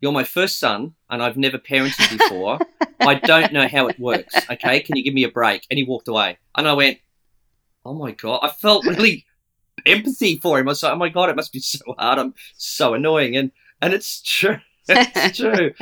You're 0.00 0.12
my 0.12 0.24
first 0.24 0.58
son, 0.60 0.94
and 1.10 1.22
I've 1.22 1.36
never 1.36 1.58
parented 1.58 2.18
before. 2.18 2.60
I 3.00 3.16
don't 3.16 3.52
know 3.52 3.66
how 3.66 3.88
it 3.88 3.98
works. 3.98 4.34
Okay, 4.48 4.80
can 4.80 4.96
you 4.96 5.02
give 5.02 5.14
me 5.14 5.24
a 5.24 5.30
break?" 5.30 5.66
And 5.70 5.76
he 5.76 5.84
walked 5.84 6.06
away, 6.06 6.38
and 6.54 6.68
I 6.68 6.74
went, 6.74 6.98
"Oh 7.84 7.94
my 7.94 8.12
god!" 8.12 8.40
I 8.44 8.50
felt 8.50 8.86
really 8.86 9.26
empathy 9.86 10.38
for 10.38 10.58
him. 10.58 10.68
I 10.68 10.72
was 10.72 10.82
like, 10.82 10.92
oh 10.92 10.96
my 10.96 11.08
god, 11.08 11.30
it 11.30 11.36
must 11.36 11.52
be 11.52 11.60
so 11.60 11.78
hard. 11.98 12.18
I'm 12.18 12.34
so 12.56 12.94
annoying, 12.94 13.36
and 13.36 13.52
and 13.80 13.92
it's 13.94 14.22
true. 14.22 14.58
it's 14.88 15.38
true. 15.38 15.72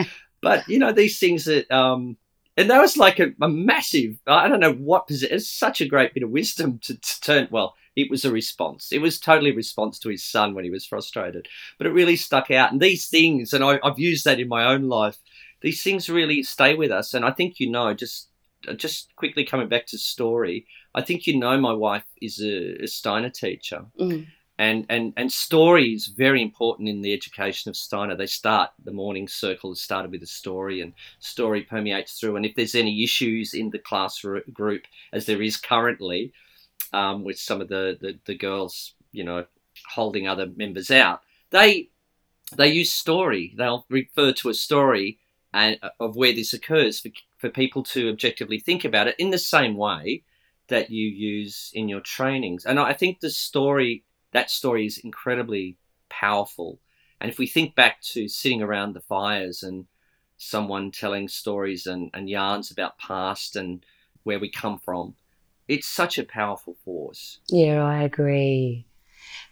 But 0.40 0.69
you 0.69 0.78
know 0.78 0.93
these 0.93 1.19
things 1.19 1.45
that 1.45 1.71
um, 1.71 2.17
and 2.57 2.71
that 2.71 2.81
was 2.81 2.97
like 2.97 3.21
a, 3.21 3.33
a 3.40 3.49
massive. 3.49 4.19
I 4.26 4.49
don't 4.49 4.61
know 4.61 4.75
what 4.75 5.07
position. 5.07 5.37
It's 5.37 5.49
such 5.49 5.81
a 5.81 5.88
great 5.88 6.14
bit 6.14 6.25
of 6.25 6.31
wisdom 6.31 6.81
to, 6.85 6.97
to 6.99 7.21
turn. 7.21 7.49
Well, 7.50 7.75
it 7.95 8.11
was 8.11 8.25
a 8.25 8.33
response. 8.33 8.93
It 8.93 9.00
was 9.00 9.21
totally 9.21 9.50
a 9.50 9.55
response 9.55 9.99
to 10.00 10.09
his 10.09 10.25
son 10.25 10.55
when 10.55 10.64
he 10.64 10.71
was 10.71 10.85
frustrated. 10.85 11.47
But 11.78 11.87
it 11.87 11.93
really 11.93 12.17
stuck 12.17 12.50
out. 12.50 12.73
And 12.73 12.81
these 12.81 13.09
things, 13.09 13.52
and 13.52 13.62
I, 13.62 13.78
I've 13.83 13.99
used 13.99 14.25
that 14.25 14.40
in 14.40 14.49
my 14.49 14.64
own 14.64 14.88
life. 14.88 15.19
These 15.61 15.83
things 15.83 16.09
really 16.09 16.43
stay 16.43 16.75
with 16.75 16.90
us. 16.90 17.14
And 17.14 17.25
I 17.25 17.31
think 17.31 17.61
you 17.61 17.71
know, 17.71 17.95
just 17.95 18.28
just 18.76 19.14
quickly 19.17 19.45
coming 19.45 19.69
back 19.69 19.87
to 19.87 19.99
story, 19.99 20.67
I 20.95 21.02
think 21.02 21.26
you 21.26 21.38
know 21.38 21.59
my 21.61 21.73
wife 21.73 22.04
is 22.21 22.40
a, 22.40 22.85
a 22.85 22.87
Steiner 22.87 23.30
teacher. 23.30 23.85
Mm. 24.00 24.26
And, 24.61 24.87
and 24.88 25.12
and 25.16 25.30
story 25.30 25.95
is 25.95 26.09
very 26.09 26.42
important 26.42 26.88
in 26.88 27.00
the 27.00 27.12
education 27.12 27.68
of 27.68 27.76
Steiner. 27.76 28.16
They 28.16 28.26
start 28.26 28.71
the 28.85 28.90
morning 28.90 29.28
circle 29.28 29.71
is 29.71 29.80
started 29.80 30.11
with 30.11 30.23
a 30.25 30.26
story, 30.26 30.80
and 30.80 30.95
story 31.21 31.62
permeates 31.62 32.18
through. 32.18 32.35
And 32.35 32.45
if 32.45 32.57
there's 32.57 32.75
any 32.75 33.04
issues 33.04 33.54
in 33.54 33.71
the 33.71 33.78
class 33.78 34.25
group, 34.52 34.83
as 35.12 35.26
there 35.26 35.42
is 35.42 35.57
currently, 35.57 36.33
um, 36.92 37.23
with 37.23 37.38
some 37.38 37.61
of 37.61 37.68
the, 37.68 37.99
the, 38.00 38.18
the 38.25 38.35
girls, 38.35 38.95
you 39.12 39.23
know, 39.23 39.47
holding 39.87 40.26
other 40.26 40.47
members 40.57 40.90
out, 40.90 41.23
they 41.50 41.90
they 42.57 42.68
use 42.68 42.92
story. 42.92 43.54
They'll 43.57 43.87
refer 43.88 44.33
to 44.33 44.49
a 44.49 44.54
story 44.54 45.21
and 45.54 45.78
uh, 45.83 45.90
of 46.00 46.16
where 46.16 46.33
this 46.33 46.52
occurs 46.52 46.99
for 46.99 47.11
for 47.37 47.49
people 47.49 47.85
to 47.85 48.11
objectively 48.11 48.59
think 48.59 48.85
about 48.85 49.07
it 49.07 49.14
in 49.21 49.30
the 49.30 49.38
same 49.38 49.76
way 49.76 50.25
that 50.69 50.91
you 50.91 51.07
use 51.07 51.71
in 51.75 51.89
your 51.89 52.01
trainings. 52.01 52.65
And 52.65 52.79
I 52.79 52.93
think 52.93 53.21
the 53.21 53.31
story, 53.31 54.05
that 54.33 54.51
story 54.51 54.87
is 54.87 54.99
incredibly 54.99 55.77
powerful. 56.09 56.81
And 57.21 57.31
if 57.31 57.39
we 57.39 57.47
think 57.47 57.75
back 57.75 58.01
to 58.13 58.29
sitting 58.29 58.63
around 58.63 58.93
the 58.93 59.01
fires 59.01 59.63
and 59.63 59.87
someone 60.37 60.91
telling 60.91 61.29
stories 61.29 61.87
and, 61.87 62.11
and 62.15 62.29
yarns 62.29 62.71
about 62.71 62.99
past 62.99 63.57
and 63.57 63.85
where 64.23 64.39
we 64.39 64.51
come 64.51 64.79
from, 64.79 65.15
it's 65.67 65.87
such 65.87 66.19
a 66.19 66.25
powerful 66.25 66.77
force. 66.85 67.41
Yeah, 67.49 67.85
I 67.85 68.03
agree. 68.03 68.87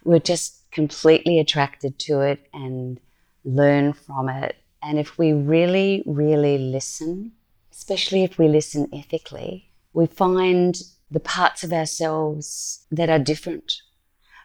We're 0.03 0.19
just 0.19 0.69
completely 0.71 1.39
attracted 1.39 1.99
to 1.99 2.21
it 2.21 2.47
and 2.53 2.99
learn 3.43 3.93
from 3.93 4.29
it. 4.29 4.55
And 4.81 4.99
if 4.99 5.17
we 5.17 5.33
really, 5.33 6.03
really 6.05 6.57
listen, 6.57 7.33
especially 7.71 8.23
if 8.23 8.37
we 8.37 8.47
listen 8.47 8.87
ethically, 8.93 9.69
we 9.93 10.05
find 10.05 10.79
the 11.09 11.19
parts 11.19 11.63
of 11.63 11.71
ourselves 11.71 12.85
that 12.91 13.09
are 13.09 13.19
different 13.19 13.81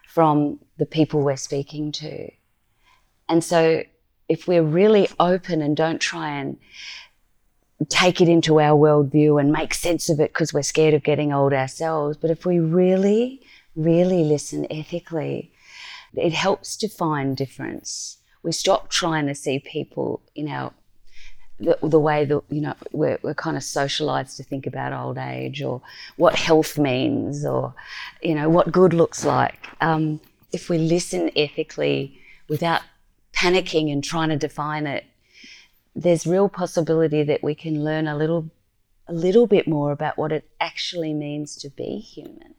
from 0.07 0.61
the 0.77 0.87
people 0.87 1.21
we're 1.21 1.37
speaking 1.37 1.91
to. 1.93 2.31
And 3.29 3.43
so 3.43 3.83
if 4.29 4.47
we're 4.47 4.63
really 4.63 5.09
open 5.19 5.63
and 5.63 5.77
don't 5.77 6.01
try 6.01 6.31
and 6.31 6.57
take 7.89 8.21
it 8.21 8.29
into 8.29 8.61
our 8.61 8.79
worldview 8.79 9.41
and 9.41 9.51
make 9.51 9.75
sense 9.75 10.09
of 10.09 10.21
it 10.21 10.33
because 10.33 10.53
we're 10.53 10.63
scared 10.63 10.95
of 10.95 11.03
getting 11.03 11.33
old 11.33 11.53
ourselves, 11.53 12.17
but 12.17 12.31
if 12.31 12.47
we 12.47 12.59
really, 12.59 13.43
really 13.75 14.23
listen 14.25 14.67
ethically, 14.71 15.53
it 16.15 16.33
helps 16.33 16.77
to 16.77 16.89
find 16.89 17.37
difference. 17.37 18.19
We 18.43 18.53
stop 18.53 18.91
trying 18.91 19.27
to 19.27 19.35
see 19.35 19.59
people 19.59 20.23
in 20.35 20.49
our 20.49 20.73
the, 21.63 21.79
the 21.83 22.01
way 22.01 22.25
that 22.25 22.43
you 22.49 22.61
know 22.61 22.75
we're, 22.93 23.19
we're 23.23 23.35
kind 23.35 23.57
of 23.57 23.63
socialized 23.63 24.37
to 24.37 24.45
think 24.45 24.67
about 24.67 24.93
old 24.93 25.19
age 25.19 25.63
or 25.63 25.81
what 26.17 26.35
health 26.35 26.79
means 26.79 27.45
or 27.45 27.75
you 28.23 28.35
know 28.35 28.49
what 28.49 28.73
good 28.73 28.93
looks 28.93 29.25
like. 29.25 29.69
Um, 29.81 30.21
if 30.53 30.69
we 30.69 30.79
listen 30.79 31.31
ethically 31.37 32.19
without 32.49 32.83
panicking 33.33 33.91
and 33.91 34.05
trying 34.05 34.29
to 34.29 34.37
define 34.37 34.87
it 34.87 35.05
there's 35.95 36.27
real 36.27 36.49
possibility 36.49 37.23
that 37.23 37.43
we 37.43 37.55
can 37.55 37.85
learn 37.85 38.07
a 38.07 38.17
little 38.17 38.51
a 39.09 39.13
little 39.13 39.47
bit 39.47 39.67
more 39.67 39.93
about 39.93 40.17
what 40.17 40.33
it 40.33 40.49
actually 40.61 41.13
means 41.13 41.57
to 41.57 41.69
be 41.71 41.99
human. 41.99 42.55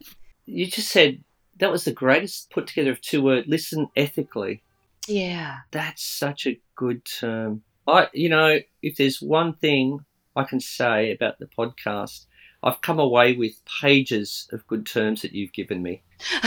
You 0.45 0.67
just 0.67 0.89
said 0.89 1.23
that 1.57 1.71
was 1.71 1.85
the 1.85 1.91
greatest 1.91 2.51
put 2.51 2.67
together 2.67 2.91
of 2.91 3.01
two 3.01 3.23
words 3.23 3.47
listen 3.47 3.89
ethically. 3.95 4.61
Yeah. 5.07 5.59
That's 5.71 6.03
such 6.03 6.45
a 6.47 6.59
good 6.75 7.05
term 7.05 7.63
I, 7.87 8.07
you 8.13 8.29
know, 8.29 8.59
if 8.81 8.95
there's 8.95 9.21
one 9.21 9.53
thing 9.53 10.05
I 10.35 10.43
can 10.43 10.59
say 10.59 11.11
about 11.11 11.39
the 11.39 11.45
podcast, 11.45 12.25
I've 12.61 12.81
come 12.81 12.99
away 12.99 13.35
with 13.35 13.61
pages 13.81 14.47
of 14.51 14.65
good 14.67 14.85
terms 14.85 15.21
that 15.21 15.33
you've 15.33 15.53
given 15.53 15.83
me. 15.83 16.01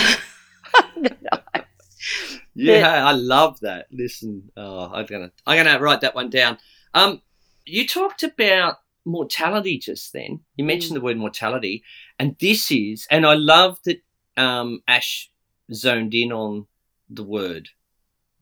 yeah, 2.54 3.06
I 3.06 3.12
love 3.12 3.60
that. 3.60 3.86
Listen, 3.92 4.50
oh, 4.56 4.90
I'm 4.92 5.06
gonna, 5.06 5.30
I'm 5.46 5.62
gonna 5.62 5.78
write 5.78 6.00
that 6.00 6.14
one 6.14 6.30
down. 6.30 6.58
Um, 6.94 7.20
you 7.66 7.86
talked 7.86 8.22
about 8.22 8.76
mortality 9.04 9.78
just 9.78 10.12
then. 10.14 10.40
You 10.56 10.64
mentioned 10.64 10.92
mm. 10.92 11.00
the 11.00 11.04
word 11.04 11.18
mortality, 11.18 11.84
and 12.18 12.34
this 12.40 12.70
is, 12.70 13.06
and 13.10 13.26
I 13.26 13.34
love 13.34 13.78
that 13.84 14.02
um, 14.38 14.82
Ash 14.88 15.30
zoned 15.72 16.14
in 16.14 16.32
on 16.32 16.66
the 17.10 17.24
word 17.24 17.68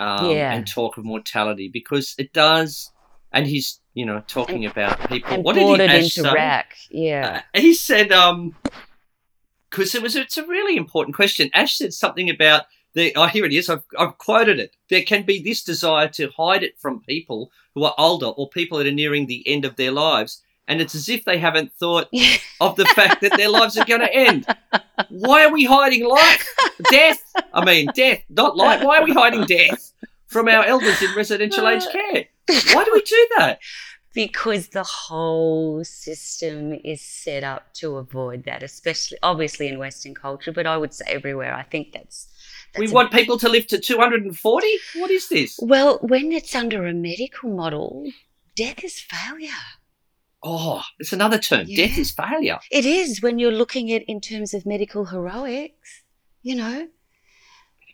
um, 0.05 0.31
yeah. 0.31 0.53
and 0.53 0.67
talk 0.67 0.99
of 0.99 1.05
mortality 1.05 1.69
because 1.69 2.15
it 2.19 2.33
does. 2.33 2.91
And 3.33 3.47
he's, 3.47 3.81
you 3.95 4.07
know, 4.07 4.23
talking 4.27 4.65
and, 4.65 4.73
about 4.73 5.09
people. 5.09 5.33
And 5.33 5.45
what 5.45 5.55
did 5.55 5.91
he 5.91 6.05
into 6.05 6.23
rack? 6.33 6.77
Yeah. 6.91 7.43
Uh, 7.55 7.61
he 7.61 7.75
said, 7.75 8.13
um, 8.13 8.55
because 9.71 9.95
it 9.95 10.03
was 10.03 10.15
it's 10.15 10.37
a 10.37 10.47
really 10.47 10.77
important 10.77 11.17
question. 11.17 11.51
Ash 11.53 11.77
said 11.77 11.93
something 11.93 12.31
about 12.31 12.67
the. 12.93 13.13
Oh, 13.17 13.27
here 13.27 13.45
it 13.45 13.53
is. 13.53 13.69
I've, 13.69 13.83
I've 13.99 14.19
quoted 14.19 14.61
it. 14.61 14.77
There 14.89 15.03
can 15.03 15.25
be 15.25 15.43
this 15.43 15.65
desire 15.65 16.07
to 16.11 16.31
hide 16.37 16.63
it 16.63 16.79
from 16.79 17.01
people 17.01 17.51
who 17.75 17.83
are 17.83 17.95
older 17.99 18.27
or 18.27 18.49
people 18.49 18.79
that 18.79 18.87
are 18.87 18.93
nearing 18.93 19.27
the 19.27 19.43
end 19.49 19.65
of 19.65 19.75
their 19.75 19.91
lives 19.91 20.43
and 20.67 20.81
it's 20.81 20.95
as 20.95 21.09
if 21.09 21.25
they 21.25 21.39
haven't 21.39 21.73
thought 21.75 22.09
of 22.61 22.77
the 22.77 22.87
fact 22.87 23.21
that 23.21 23.37
their 23.37 23.49
lives 23.49 23.77
are 23.77 23.85
going 23.85 24.01
to 24.01 24.15
end. 24.15 24.47
Why 25.11 25.45
are 25.45 25.53
we 25.53 25.65
hiding 25.65 26.09
life, 26.09 26.55
death? 26.91 27.23
I 27.53 27.65
mean, 27.65 27.89
death, 27.95 28.23
not 28.31 28.57
life. 28.57 28.83
Why 28.83 28.99
are 28.99 29.05
we 29.05 29.13
hiding 29.13 29.45
death 29.45 29.93
from 30.35 30.49
our 30.49 30.65
elders 30.65 31.01
in 31.01 31.15
residential 31.15 31.69
aged 31.69 31.87
uh, 31.87 31.93
care? 31.93 32.25
Why 32.75 32.85
do 32.85 32.91
we 32.93 33.03
do 33.03 33.29
that? 33.39 33.61
Because 34.13 34.69
the 34.69 34.83
whole 34.83 35.85
system 35.85 36.73
is 36.85 37.01
set 37.01 37.45
up 37.45 37.73
to 37.75 37.97
avoid 37.97 38.45
that, 38.45 38.65
especially 38.65 39.17
obviously 39.23 39.69
in 39.69 39.79
Western 39.79 40.15
culture, 40.15 40.53
but 40.53 40.67
I 40.67 40.77
would 40.77 40.93
say 40.93 41.05
everywhere. 41.09 41.55
I 41.55 41.63
think 41.63 41.93
that's 41.93 42.29
we 42.77 42.91
want 42.91 43.13
people 43.13 43.39
to 43.39 43.49
live 43.49 43.69
to 43.69 43.79
240? 43.79 44.67
What 44.97 45.11
is 45.13 45.29
this? 45.29 45.57
Well, 45.63 45.99
when 46.03 46.33
it's 46.33 46.55
under 46.57 46.85
a 46.85 46.93
medical 46.93 47.51
model, 47.51 48.05
death 48.57 48.83
is 48.83 48.99
failure. 48.99 49.63
Oh, 50.43 50.83
it's 50.99 51.13
another 51.13 51.39
term. 51.39 51.67
Yeah. 51.69 51.87
Death 51.87 51.99
is 51.99 52.11
failure. 52.11 52.59
It 52.73 52.85
is 52.85 53.23
when 53.23 53.39
you're 53.39 53.53
looking 53.53 53.93
at 53.93 54.03
in 54.09 54.21
terms 54.21 54.53
of 54.53 54.67
medical 54.67 55.05
heroics. 55.07 56.03
You 56.43 56.57
know, 56.57 56.89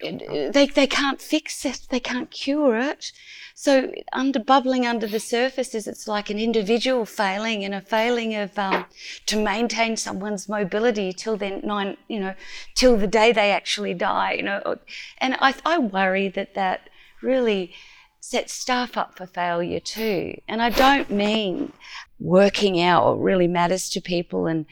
they 0.01 0.67
they 0.75 0.87
can't 0.87 1.21
fix 1.21 1.65
it. 1.65 1.87
They 1.91 2.01
can't 2.01 2.31
cure 2.31 2.79
it. 2.79 3.13
So 3.55 3.93
under 4.13 4.39
bubbling 4.39 4.87
under 4.87 5.07
the 5.07 5.21
surface 5.21 5.75
is 5.75 5.87
it's 5.87 6.09
like 6.09 6.31
an 6.31 6.39
individual 6.39 7.05
failing 7.05 7.65
and 7.65 7.75
a 7.75 7.81
failing 7.81 8.35
of 8.35 8.59
um, 8.59 8.87
to 9.27 9.43
maintain 9.43 9.97
someone's 9.97 10.49
mobility 10.49 11.13
till 11.13 11.37
then 11.37 11.61
nine 11.65 11.97
you 12.09 12.21
know 12.21 12.35
till 12.75 12.97
the 12.97 13.07
day 13.07 13.33
they 13.33 13.51
actually 13.51 13.95
die. 13.95 14.33
You 14.33 14.43
know, 14.45 14.77
and 15.19 15.37
I 15.41 15.55
I 15.65 15.79
worry 15.79 16.29
that 16.29 16.55
that 16.55 16.89
really 17.23 17.75
sets 18.21 18.53
staff 18.53 18.97
up 18.97 19.17
for 19.17 19.27
failure 19.27 19.81
too. 19.81 20.35
And 20.47 20.63
I 20.63 20.71
don't 20.71 21.11
mean 21.11 21.73
working 22.19 22.81
out 22.81 23.21
really 23.21 23.49
matters 23.49 23.89
to 23.91 24.01
people 24.01 24.47
and 24.47 24.67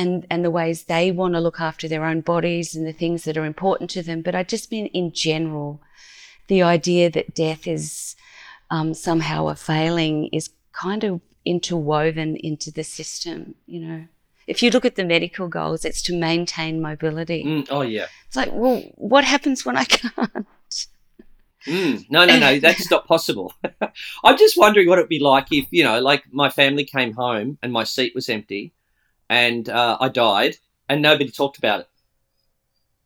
and 0.00 0.26
and 0.30 0.42
the 0.42 0.50
ways 0.50 0.84
they 0.84 1.12
want 1.12 1.34
to 1.34 1.40
look 1.40 1.60
after 1.60 1.86
their 1.86 2.04
own 2.04 2.22
bodies 2.22 2.74
and 2.74 2.86
the 2.86 2.92
things 2.92 3.24
that 3.24 3.36
are 3.36 3.44
important 3.44 3.90
to 3.90 4.02
them. 4.02 4.22
But 4.22 4.34
I 4.34 4.42
just 4.42 4.72
mean 4.72 4.86
in 4.86 5.12
general, 5.12 5.80
the 6.48 6.62
idea 6.62 7.10
that 7.10 7.34
death 7.34 7.66
is 7.66 8.16
um, 8.70 8.94
somehow 8.94 9.48
a 9.48 9.54
failing 9.54 10.30
is 10.32 10.50
kind 10.72 11.04
of 11.04 11.20
interwoven 11.44 12.36
into 12.36 12.70
the 12.70 12.82
system. 12.82 13.54
You 13.66 13.80
know, 13.80 14.04
if 14.46 14.62
you 14.62 14.70
look 14.70 14.86
at 14.86 14.96
the 14.96 15.04
medical 15.04 15.48
goals, 15.48 15.84
it's 15.84 16.02
to 16.02 16.18
maintain 16.18 16.80
mobility. 16.80 17.44
Mm, 17.44 17.66
oh 17.70 17.82
yeah. 17.82 18.06
It's 18.26 18.36
like, 18.36 18.50
well, 18.52 18.82
what 18.96 19.24
happens 19.24 19.66
when 19.66 19.76
I 19.76 19.84
can't? 20.00 20.46
Mm, 21.66 22.06
no, 22.08 22.24
no, 22.24 22.38
no, 22.38 22.58
that's 22.58 22.90
not 22.90 23.06
possible. 23.06 23.52
I'm 24.24 24.38
just 24.38 24.56
wondering 24.56 24.88
what 24.88 24.98
it'd 24.98 25.10
be 25.10 25.20
like 25.20 25.48
if, 25.52 25.66
you 25.70 25.84
know, 25.84 26.00
like 26.00 26.24
my 26.32 26.48
family 26.48 26.84
came 26.84 27.12
home 27.12 27.58
and 27.62 27.70
my 27.70 27.84
seat 27.84 28.14
was 28.14 28.30
empty 28.30 28.72
and 29.30 29.68
uh, 29.68 29.96
I 30.00 30.08
died 30.08 30.56
and 30.88 31.00
nobody 31.00 31.30
talked 31.30 31.56
about 31.56 31.80
it. 31.80 31.88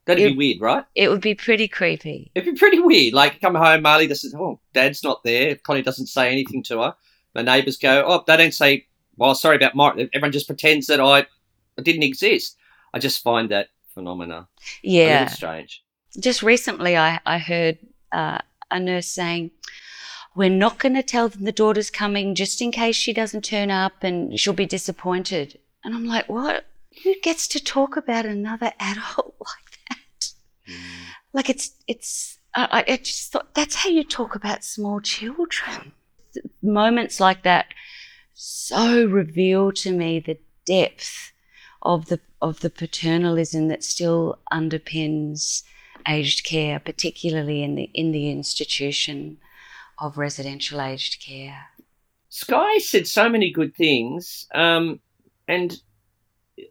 That'd 0.06 0.24
it, 0.24 0.30
be 0.30 0.36
weird, 0.36 0.60
right? 0.60 0.84
It 0.94 1.08
would 1.10 1.20
be 1.20 1.34
pretty 1.34 1.68
creepy. 1.68 2.32
It'd 2.34 2.52
be 2.52 2.58
pretty 2.58 2.80
weird. 2.80 3.14
Like, 3.14 3.40
come 3.40 3.54
home, 3.54 3.82
Marley 3.82 4.06
this 4.06 4.24
is, 4.24 4.34
oh, 4.34 4.58
dad's 4.72 5.04
not 5.04 5.22
there. 5.22 5.54
Connie 5.56 5.82
doesn't 5.82 6.06
say 6.06 6.32
anything 6.32 6.62
to 6.64 6.80
her. 6.80 6.94
The 7.34 7.42
neighbours 7.42 7.76
go, 7.76 8.04
oh, 8.06 8.24
they 8.26 8.36
don't 8.36 8.54
say, 8.54 8.86
well, 9.16 9.34
sorry 9.34 9.56
about 9.56 9.74
Mark. 9.74 9.98
Everyone 9.98 10.32
just 10.32 10.46
pretends 10.46 10.86
that 10.88 11.00
I, 11.00 11.26
I 11.78 11.82
didn't 11.82 12.02
exist. 12.02 12.56
I 12.92 12.98
just 12.98 13.22
find 13.22 13.50
that 13.50 13.68
phenomena 13.92 14.48
yeah. 14.82 15.26
strange. 15.26 15.84
Just 16.18 16.42
recently, 16.42 16.96
I, 16.96 17.20
I 17.26 17.38
heard 17.38 17.78
uh, 18.12 18.38
a 18.70 18.80
nurse 18.80 19.08
saying, 19.08 19.50
we're 20.34 20.48
not 20.48 20.78
going 20.78 20.94
to 20.94 21.02
tell 21.02 21.28
them 21.28 21.44
the 21.44 21.52
daughter's 21.52 21.90
coming 21.90 22.34
just 22.34 22.60
in 22.60 22.72
case 22.72 22.96
she 22.96 23.12
doesn't 23.12 23.44
turn 23.44 23.70
up 23.70 24.02
and 24.02 24.38
she'll 24.38 24.52
be 24.52 24.66
disappointed. 24.66 25.58
And 25.84 25.94
I'm 25.94 26.06
like, 26.06 26.28
what? 26.28 26.66
Who 27.02 27.14
gets 27.22 27.46
to 27.48 27.62
talk 27.62 27.96
about 27.96 28.24
another 28.24 28.72
adult 28.80 29.34
like 29.40 29.78
that? 29.88 30.26
Mm. 30.68 30.74
Like 31.32 31.50
it's, 31.50 31.72
it's, 31.86 32.38
I, 32.54 32.84
I 32.88 32.96
just 32.96 33.32
thought 33.32 33.54
that's 33.54 33.74
how 33.74 33.90
you 33.90 34.04
talk 34.04 34.34
about 34.34 34.64
small 34.64 35.00
children. 35.00 35.92
Moments 36.62 37.20
like 37.20 37.42
that 37.42 37.66
so 38.34 39.04
reveal 39.06 39.72
to 39.72 39.92
me 39.92 40.20
the 40.20 40.38
depth 40.66 41.32
of 41.82 42.06
the 42.06 42.20
of 42.42 42.60
the 42.60 42.70
paternalism 42.70 43.68
that 43.68 43.84
still 43.84 44.38
underpins 44.52 45.62
aged 46.06 46.44
care, 46.44 46.80
particularly 46.80 47.62
in 47.62 47.74
the 47.74 47.90
in 47.94 48.12
the 48.12 48.30
institution 48.30 49.38
of 49.98 50.18
residential 50.18 50.80
aged 50.80 51.22
care. 51.24 51.66
Sky 52.28 52.78
said 52.78 53.06
so 53.06 53.28
many 53.28 53.52
good 53.52 53.76
things, 53.76 54.46
um, 54.54 55.00
and 55.48 55.80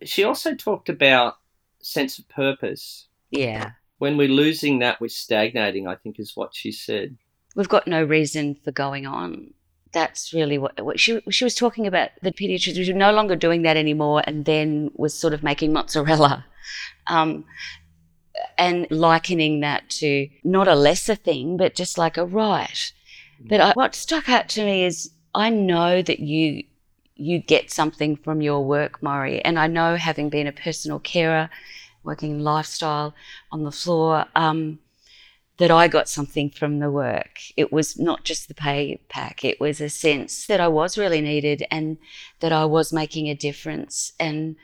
she 0.03 0.23
also 0.23 0.55
talked 0.55 0.89
about 0.89 1.35
sense 1.81 2.19
of 2.19 2.27
purpose. 2.29 3.07
Yeah. 3.31 3.71
When 3.97 4.17
we're 4.17 4.27
losing 4.27 4.79
that, 4.79 4.99
we're 4.99 5.07
stagnating. 5.09 5.87
I 5.87 5.95
think 5.95 6.19
is 6.19 6.35
what 6.35 6.55
she 6.55 6.71
said. 6.71 7.17
We've 7.55 7.69
got 7.69 7.87
no 7.87 8.03
reason 8.03 8.55
for 8.55 8.71
going 8.71 9.05
on. 9.05 9.53
That's 9.93 10.33
really 10.33 10.57
what, 10.57 10.83
what 10.83 10.99
she 10.99 11.21
she 11.29 11.43
was 11.43 11.55
talking 11.55 11.85
about. 11.85 12.09
The 12.21 12.31
pediatrician 12.31 12.79
was 12.79 12.89
no 12.89 13.13
longer 13.13 13.35
doing 13.35 13.61
that 13.61 13.77
anymore, 13.77 14.23
and 14.25 14.45
then 14.45 14.91
was 14.95 15.13
sort 15.13 15.33
of 15.33 15.43
making 15.43 15.71
mozzarella. 15.71 16.45
Um, 17.07 17.45
and 18.57 18.87
likening 18.89 19.59
that 19.59 19.89
to 19.89 20.27
not 20.43 20.67
a 20.67 20.75
lesser 20.75 21.15
thing, 21.15 21.57
but 21.57 21.75
just 21.75 21.97
like 21.97 22.17
a 22.17 22.25
right. 22.25 22.91
But 23.45 23.61
I, 23.61 23.71
what 23.73 23.93
stuck 23.93 24.29
out 24.29 24.49
to 24.49 24.65
me 24.65 24.85
is 24.85 25.11
I 25.35 25.49
know 25.49 26.01
that 26.01 26.19
you 26.19 26.63
you 27.23 27.39
get 27.39 27.71
something 27.71 28.15
from 28.15 28.41
your 28.41 28.63
work, 28.63 29.01
Maury, 29.01 29.43
and 29.43 29.57
I 29.57 29.67
know 29.67 29.95
having 29.95 30.29
been 30.29 30.47
a 30.47 30.51
personal 30.51 30.99
carer, 30.99 31.49
working 32.03 32.31
in 32.31 32.43
lifestyle 32.43 33.13
on 33.51 33.63
the 33.63 33.71
floor, 33.71 34.25
um, 34.35 34.79
that 35.57 35.71
I 35.71 35.87
got 35.87 36.09
something 36.09 36.49
from 36.49 36.79
the 36.79 36.89
work. 36.89 37.39
It 37.55 37.71
was 37.71 37.97
not 37.97 38.23
just 38.23 38.47
the 38.47 38.53
pay 38.53 38.99
pack; 39.09 39.45
it 39.45 39.59
was 39.59 39.79
a 39.79 39.89
sense 39.89 40.47
that 40.47 40.59
I 40.59 40.67
was 40.67 40.97
really 40.97 41.21
needed 41.21 41.65
and 41.71 41.97
that 42.39 42.51
I 42.51 42.65
was 42.65 42.93
making 42.93 43.27
a 43.27 43.35
difference 43.35 44.13
and. 44.19 44.55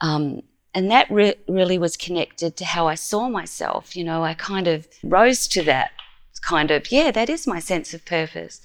Um, 0.00 0.42
and 0.74 0.90
that 0.90 1.10
re- 1.10 1.34
really 1.48 1.76
was 1.76 1.98
connected 1.98 2.56
to 2.56 2.64
how 2.64 2.88
I 2.88 2.94
saw 2.94 3.28
myself. 3.28 3.94
You 3.94 4.04
know, 4.04 4.24
I 4.24 4.32
kind 4.32 4.66
of 4.66 4.88
rose 5.04 5.46
to 5.48 5.62
that 5.64 5.90
kind 6.42 6.70
of 6.70 6.90
yeah 6.92 7.10
that 7.10 7.30
is 7.30 7.46
my 7.46 7.58
sense 7.58 7.94
of 7.94 8.04
purpose 8.04 8.60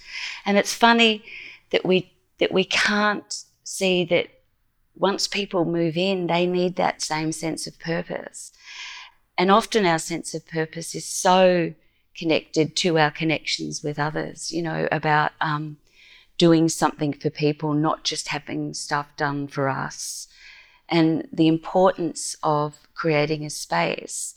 and 0.46 0.58
it's 0.58 0.74
funny 0.74 1.24
that 1.72 1.86
we 1.86 2.12
that 2.40 2.52
we 2.52 2.64
can't 2.64 3.44
see 3.64 4.06
that 4.06 4.28
once 4.96 5.28
people 5.28 5.66
move 5.66 5.96
in 5.96 6.28
they 6.28 6.46
need 6.46 6.76
that 6.76 7.02
same 7.02 7.32
sense 7.32 7.68
of 7.68 7.80
purpose. 7.80 8.52
And 9.38 9.52
often 9.52 9.86
our 9.86 10.00
sense 10.00 10.34
of 10.34 10.48
purpose 10.48 10.96
is 10.96 11.06
so 11.06 11.74
connected 12.18 12.76
to 12.76 12.98
our 12.98 13.12
connections 13.12 13.84
with 13.84 14.00
others 14.00 14.52
you 14.52 14.64
know 14.64 14.88
about 14.92 15.32
um, 15.40 15.78
doing 16.38 16.70
something 16.70 17.14
for 17.14 17.30
people 17.30 17.74
not 17.74 18.04
just 18.04 18.30
having 18.30 18.74
stuff 18.74 19.08
done 19.18 19.48
for 19.48 19.70
us. 19.70 20.28
And 20.90 21.28
the 21.34 21.48
importance 21.48 22.36
of 22.44 22.88
creating 22.94 23.46
a 23.46 23.50
space 23.50 24.36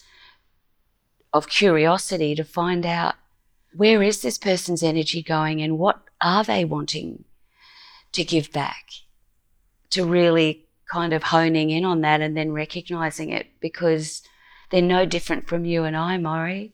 of 1.32 1.48
curiosity 1.48 2.34
to 2.34 2.44
find 2.44 2.84
out 2.84 3.14
where 3.72 4.02
is 4.02 4.22
this 4.22 4.36
person's 4.36 4.82
energy 4.82 5.22
going 5.22 5.62
and 5.62 5.78
what 5.78 6.00
are 6.20 6.42
they 6.42 6.64
wanting 6.64 7.24
to 8.12 8.24
give 8.24 8.52
back 8.52 8.86
to 9.90 10.04
really 10.04 10.66
kind 10.90 11.12
of 11.12 11.22
honing 11.22 11.70
in 11.70 11.84
on 11.84 12.00
that 12.00 12.20
and 12.20 12.36
then 12.36 12.52
recognizing 12.52 13.30
it 13.30 13.46
because 13.60 14.22
they're 14.70 14.82
no 14.82 15.04
different 15.06 15.48
from 15.48 15.64
you 15.64 15.84
and 15.84 15.96
I, 15.96 16.16
Maury. 16.18 16.72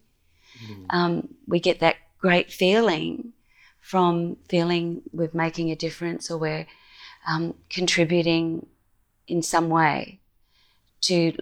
Mm. 0.64 0.86
Um, 0.90 1.28
we 1.46 1.60
get 1.60 1.80
that 1.80 1.96
great 2.18 2.50
feeling 2.50 3.32
from 3.80 4.36
feeling 4.48 5.02
we're 5.12 5.30
making 5.32 5.70
a 5.70 5.76
difference 5.76 6.30
or 6.30 6.38
we're 6.38 6.66
um, 7.28 7.54
contributing 7.70 8.66
in 9.28 9.42
some 9.42 9.68
way 9.68 10.20
to 11.02 11.36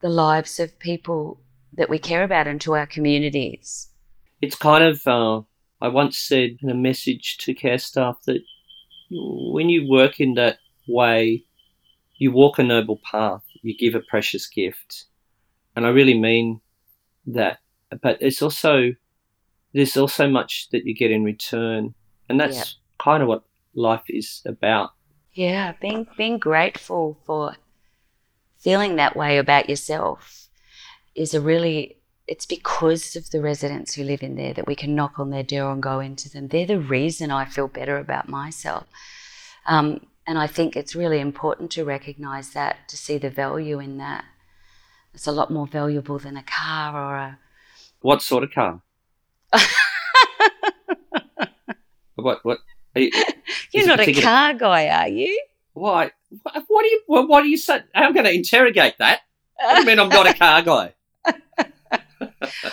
the 0.00 0.08
lives 0.08 0.60
of 0.60 0.78
people 0.78 1.40
that 1.72 1.90
we 1.90 1.98
care 1.98 2.22
about 2.22 2.46
and 2.46 2.60
to 2.60 2.74
our 2.74 2.86
communities. 2.86 3.88
It's 4.40 4.56
kind 4.56 4.84
of, 4.84 5.06
uh, 5.06 5.42
I 5.80 5.88
once 5.88 6.18
said 6.18 6.58
in 6.62 6.70
a 6.70 6.74
message 6.74 7.38
to 7.38 7.54
care 7.54 7.78
staff 7.78 8.18
that 8.26 8.42
when 9.14 9.68
you 9.68 9.88
work 9.88 10.20
in 10.20 10.34
that 10.34 10.58
way, 10.88 11.44
you 12.16 12.32
walk 12.32 12.58
a 12.58 12.62
noble 12.62 13.00
path, 13.08 13.42
you 13.62 13.76
give 13.76 13.94
a 13.94 14.00
precious 14.00 14.46
gift. 14.46 15.06
And 15.76 15.86
I 15.86 15.90
really 15.90 16.18
mean 16.18 16.60
that. 17.26 17.58
But 18.02 18.18
it's 18.20 18.42
also, 18.42 18.92
there's 19.72 19.96
also 19.96 20.28
much 20.28 20.68
that 20.70 20.84
you 20.84 20.94
get 20.94 21.10
in 21.10 21.24
return. 21.24 21.94
And 22.28 22.40
that's 22.40 22.56
yeah. 22.56 22.64
kind 22.98 23.22
of 23.22 23.28
what 23.28 23.44
life 23.74 24.04
is 24.08 24.42
about. 24.46 24.90
Yeah, 25.32 25.72
being 25.80 26.06
being 26.16 26.38
grateful 26.38 27.18
for 27.26 27.56
feeling 28.56 28.96
that 28.96 29.16
way 29.16 29.38
about 29.38 29.68
yourself 29.68 30.48
is 31.16 31.34
a 31.34 31.40
really 31.40 31.98
it's 32.26 32.46
because 32.46 33.16
of 33.16 33.30
the 33.30 33.40
residents 33.40 33.94
who 33.94 34.02
live 34.02 34.22
in 34.22 34.36
there 34.36 34.54
that 34.54 34.66
we 34.66 34.74
can 34.74 34.94
knock 34.94 35.18
on 35.18 35.30
their 35.30 35.42
door 35.42 35.72
and 35.72 35.82
go 35.82 36.00
into 36.00 36.30
them. 36.30 36.48
They're 36.48 36.66
the 36.66 36.78
reason 36.78 37.30
I 37.30 37.44
feel 37.44 37.68
better 37.68 37.98
about 37.98 38.28
myself. 38.28 38.86
Um, 39.66 40.06
and 40.26 40.38
I 40.38 40.46
think 40.46 40.74
it's 40.74 40.94
really 40.94 41.20
important 41.20 41.70
to 41.72 41.84
recognize 41.84 42.50
that, 42.50 42.88
to 42.88 42.96
see 42.96 43.18
the 43.18 43.28
value 43.28 43.78
in 43.78 43.98
that. 43.98 44.24
It's 45.12 45.26
a 45.26 45.32
lot 45.32 45.50
more 45.50 45.66
valuable 45.66 46.18
than 46.18 46.36
a 46.36 46.42
car 46.42 46.96
or 46.96 47.16
a. 47.16 47.38
What 48.00 48.22
sort 48.22 48.42
of 48.42 48.50
car? 48.52 48.80
what? 52.14 52.44
What? 52.44 52.58
You, 52.94 53.10
You're 53.72 53.86
not 53.86 54.00
a 54.00 54.20
car 54.20 54.54
guy, 54.54 54.88
are 54.88 55.08
you? 55.08 55.42
Why? 55.74 56.10
What, 56.42 56.64
what 56.68 56.82
do 56.82 56.88
you? 56.88 57.02
What, 57.06 57.42
do 57.42 57.48
you 57.48 57.56
say? 57.58 57.82
I'm 57.94 58.12
going 58.12 58.24
to 58.24 58.32
interrogate 58.32 58.98
that. 58.98 59.20
I 59.60 59.74
do 59.74 59.80
you 59.80 59.86
mean 59.86 60.00
I'm 60.00 60.08
not 60.08 60.26
a 60.26 60.34
car 60.34 60.62
guy? 60.62 60.94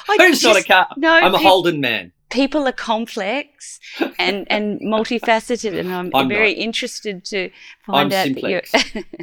Who's 0.08 0.42
just, 0.42 0.44
not 0.44 0.58
a 0.58 0.64
car? 0.64 0.88
No, 0.98 1.12
I'm 1.12 1.34
a 1.34 1.38
Holden 1.38 1.82
man. 1.82 2.12
People 2.30 2.68
are 2.68 2.72
complex 2.72 3.80
and 4.18 4.48
and 4.50 4.80
multifaceted, 4.82 5.78
and 5.78 5.94
I'm, 5.94 6.12
I'm 6.16 6.30
very 6.30 6.54
not. 6.54 6.64
interested 6.64 7.26
to 7.26 7.50
find 7.86 8.14
I'm 8.14 8.20
out 8.20 8.26
simplex. 8.26 8.72
that 8.72 8.96
you're. 8.96 9.04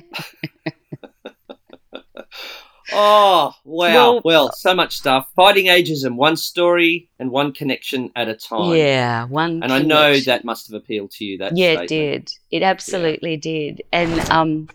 Oh, 2.92 3.52
wow. 3.64 3.66
Well, 3.92 4.20
well, 4.24 4.52
so 4.52 4.74
much 4.74 4.96
stuff. 4.96 5.28
Fighting 5.36 5.66
ageism, 5.66 6.16
one 6.16 6.36
story 6.36 7.10
and 7.18 7.30
one 7.30 7.52
connection 7.52 8.10
at 8.16 8.28
a 8.28 8.34
time. 8.34 8.74
Yeah, 8.74 9.24
one. 9.24 9.62
And 9.62 9.64
connection. 9.64 9.92
I 9.92 9.94
know 9.94 10.20
that 10.20 10.44
must 10.44 10.70
have 10.70 10.80
appealed 10.80 11.10
to 11.12 11.24
you. 11.24 11.38
That 11.38 11.56
yeah, 11.56 11.74
statement. 11.74 11.90
it 11.90 11.94
did. 11.94 12.32
It 12.50 12.62
absolutely 12.62 13.32
yeah. 13.32 13.40
did. 13.40 13.82
And 13.92 14.30
um, 14.30 14.68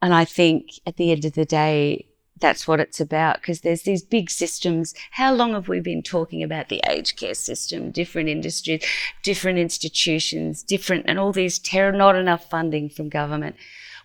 and 0.00 0.14
I 0.14 0.24
think 0.24 0.70
at 0.86 0.96
the 0.96 1.10
end 1.10 1.24
of 1.24 1.32
the 1.32 1.44
day, 1.44 2.06
that's 2.38 2.68
what 2.68 2.80
it's 2.80 3.00
about 3.00 3.40
because 3.40 3.62
there's 3.62 3.82
these 3.82 4.02
big 4.02 4.30
systems. 4.30 4.94
How 5.12 5.32
long 5.32 5.54
have 5.54 5.68
we 5.68 5.80
been 5.80 6.02
talking 6.02 6.42
about 6.42 6.68
the 6.68 6.82
aged 6.88 7.16
care 7.18 7.34
system, 7.34 7.90
different 7.90 8.28
industries, 8.28 8.84
different 9.22 9.58
institutions, 9.58 10.62
different, 10.62 11.06
and 11.08 11.18
all 11.18 11.32
these 11.32 11.58
terror, 11.58 11.92
not 11.92 12.16
enough 12.16 12.48
funding 12.50 12.88
from 12.90 13.08
government? 13.08 13.56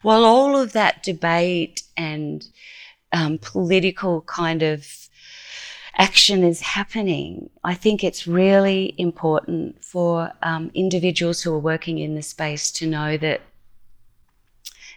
While 0.01 0.23
all 0.23 0.57
of 0.57 0.71
that 0.73 1.03
debate 1.03 1.83
and 1.97 2.47
um, 3.11 3.37
political 3.37 4.21
kind 4.21 4.63
of 4.63 4.87
action 5.97 6.43
is 6.43 6.61
happening, 6.61 7.49
I 7.63 7.75
think 7.75 8.03
it's 8.03 8.25
really 8.25 8.95
important 8.97 9.83
for 9.83 10.31
um, 10.41 10.71
individuals 10.73 11.41
who 11.41 11.53
are 11.53 11.59
working 11.59 11.99
in 11.99 12.15
the 12.15 12.21
space 12.21 12.71
to 12.71 12.87
know 12.87 13.17
that 13.17 13.41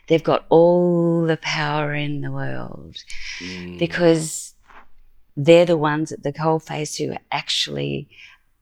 they've 0.08 0.24
got 0.24 0.44
all 0.48 1.24
the 1.26 1.36
power 1.38 1.94
in 1.94 2.20
the 2.20 2.30
world 2.30 2.96
mm. 3.40 3.78
because 3.78 4.54
they're 5.36 5.66
the 5.66 5.76
ones 5.76 6.12
at 6.12 6.22
the 6.22 6.32
coalface 6.32 6.96
who 6.98 7.16
actually 7.32 8.08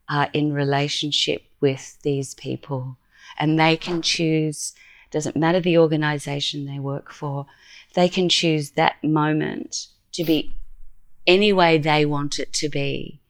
are 0.08 0.28
in 0.32 0.52
relationship 0.52 1.42
with 1.60 1.98
these 2.02 2.34
people 2.34 2.96
and 3.38 3.58
they 3.58 3.76
can 3.76 4.02
choose 4.02 4.74
doesn't 5.10 5.36
matter 5.36 5.60
the 5.60 5.76
organization 5.76 6.64
they 6.64 6.78
work 6.78 7.12
for 7.12 7.46
they 7.94 8.08
can 8.08 8.28
choose 8.28 8.70
that 8.72 9.02
moment 9.04 9.88
to 10.12 10.24
be 10.24 10.52
any 11.26 11.52
way 11.52 11.78
they 11.78 12.04
want 12.04 12.38
it 12.38 12.52
to 12.54 12.68
be. 12.68 13.20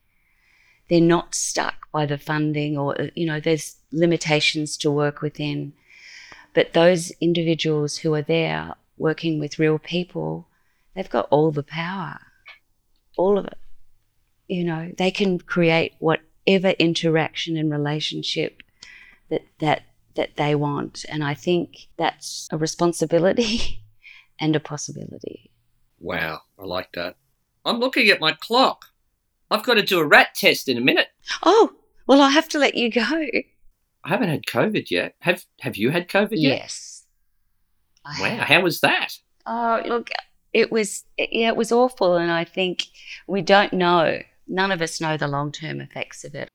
They're 0.88 1.01
not 1.01 1.35
stuck 1.35 1.90
by 1.92 2.07
the 2.07 2.18
funding 2.18 2.77
or, 2.77 3.11
you 3.14 3.27
know, 3.27 3.40
there's 3.40 3.77
limitations 3.92 4.77
to 4.79 4.90
work 4.90 5.22
within. 5.22 5.72
But 6.55 6.73
those 6.73 7.12
individuals 7.21 7.99
who 7.99 8.15
are 8.15 8.23
there 8.23 8.75
working 8.99 9.38
with 9.38 9.59
real 9.59 9.79
people, 9.79 10.49
they've 10.95 11.09
got 11.09 11.29
all 11.31 11.51
the 11.51 11.62
power, 11.62 12.21
all 13.17 13.38
of 13.38 13.47
it. 13.47 13.59
You 14.49 14.65
know, 14.65 14.93
they 14.99 15.11
can 15.11 15.38
create 15.38 15.95
whatever 15.99 16.71
interaction 16.79 17.57
and 17.57 17.71
relationship 17.71 18.62
that, 19.31 19.43
that, 19.61 19.83
that 20.15 20.37
they 20.37 20.55
want. 20.55 21.07
And 21.09 21.25
I 21.25 21.35
think 21.35 21.88
that's 21.97 22.49
a 22.53 22.59
responsibility 22.59 23.83
and 24.38 24.55
a 24.55 24.61
possibility. 24.61 25.51
Wow, 26.01 26.41
I 26.59 26.65
like 26.65 26.93
that. 26.93 27.17
I'm 27.65 27.79
looking 27.79 28.09
at 28.09 28.21
my 28.21 28.33
clock. 28.33 28.87
I've 29.51 29.62
got 29.62 29.75
to 29.75 29.83
do 29.83 30.01
a 30.01 30.07
rat 30.07 30.35
test 30.35 30.69
in 30.69 30.77
a 30.77 30.81
minute. 30.81 31.09
Oh, 31.43 31.73
well, 32.07 32.21
I 32.21 32.31
have 32.31 32.49
to 32.51 32.59
let 32.59 32.75
you 32.75 32.91
go. 32.91 33.27
I 34.05 34.09
haven't 34.09 34.29
had 34.29 34.47
COVID 34.47 34.91
yet. 34.91 35.15
Have 35.21 35.45
Have 35.61 35.77
you 35.77 35.91
had 35.91 36.09
COVID 36.09 36.33
yet? 36.33 36.59
Yes. 36.59 37.05
wow, 38.21 38.38
how 38.38 38.61
was 38.62 38.81
that? 38.81 39.19
Oh, 39.47 39.81
look, 39.87 40.11
it 40.53 40.71
was 40.71 41.05
yeah, 41.17 41.49
it 41.49 41.57
was 41.57 41.73
awful, 41.73 42.17
and 42.17 42.31
I 42.31 42.45
think 42.45 42.87
we 43.27 43.43
don't 43.43 43.73
know. 43.73 44.21
None 44.49 44.73
of 44.73 44.83
us 44.83 45.01
know 45.01 45.17
the 45.17 45.29
long 45.29 45.53
term 45.53 45.81
effects 45.81 46.25
of 46.25 46.35
it. 46.35 46.49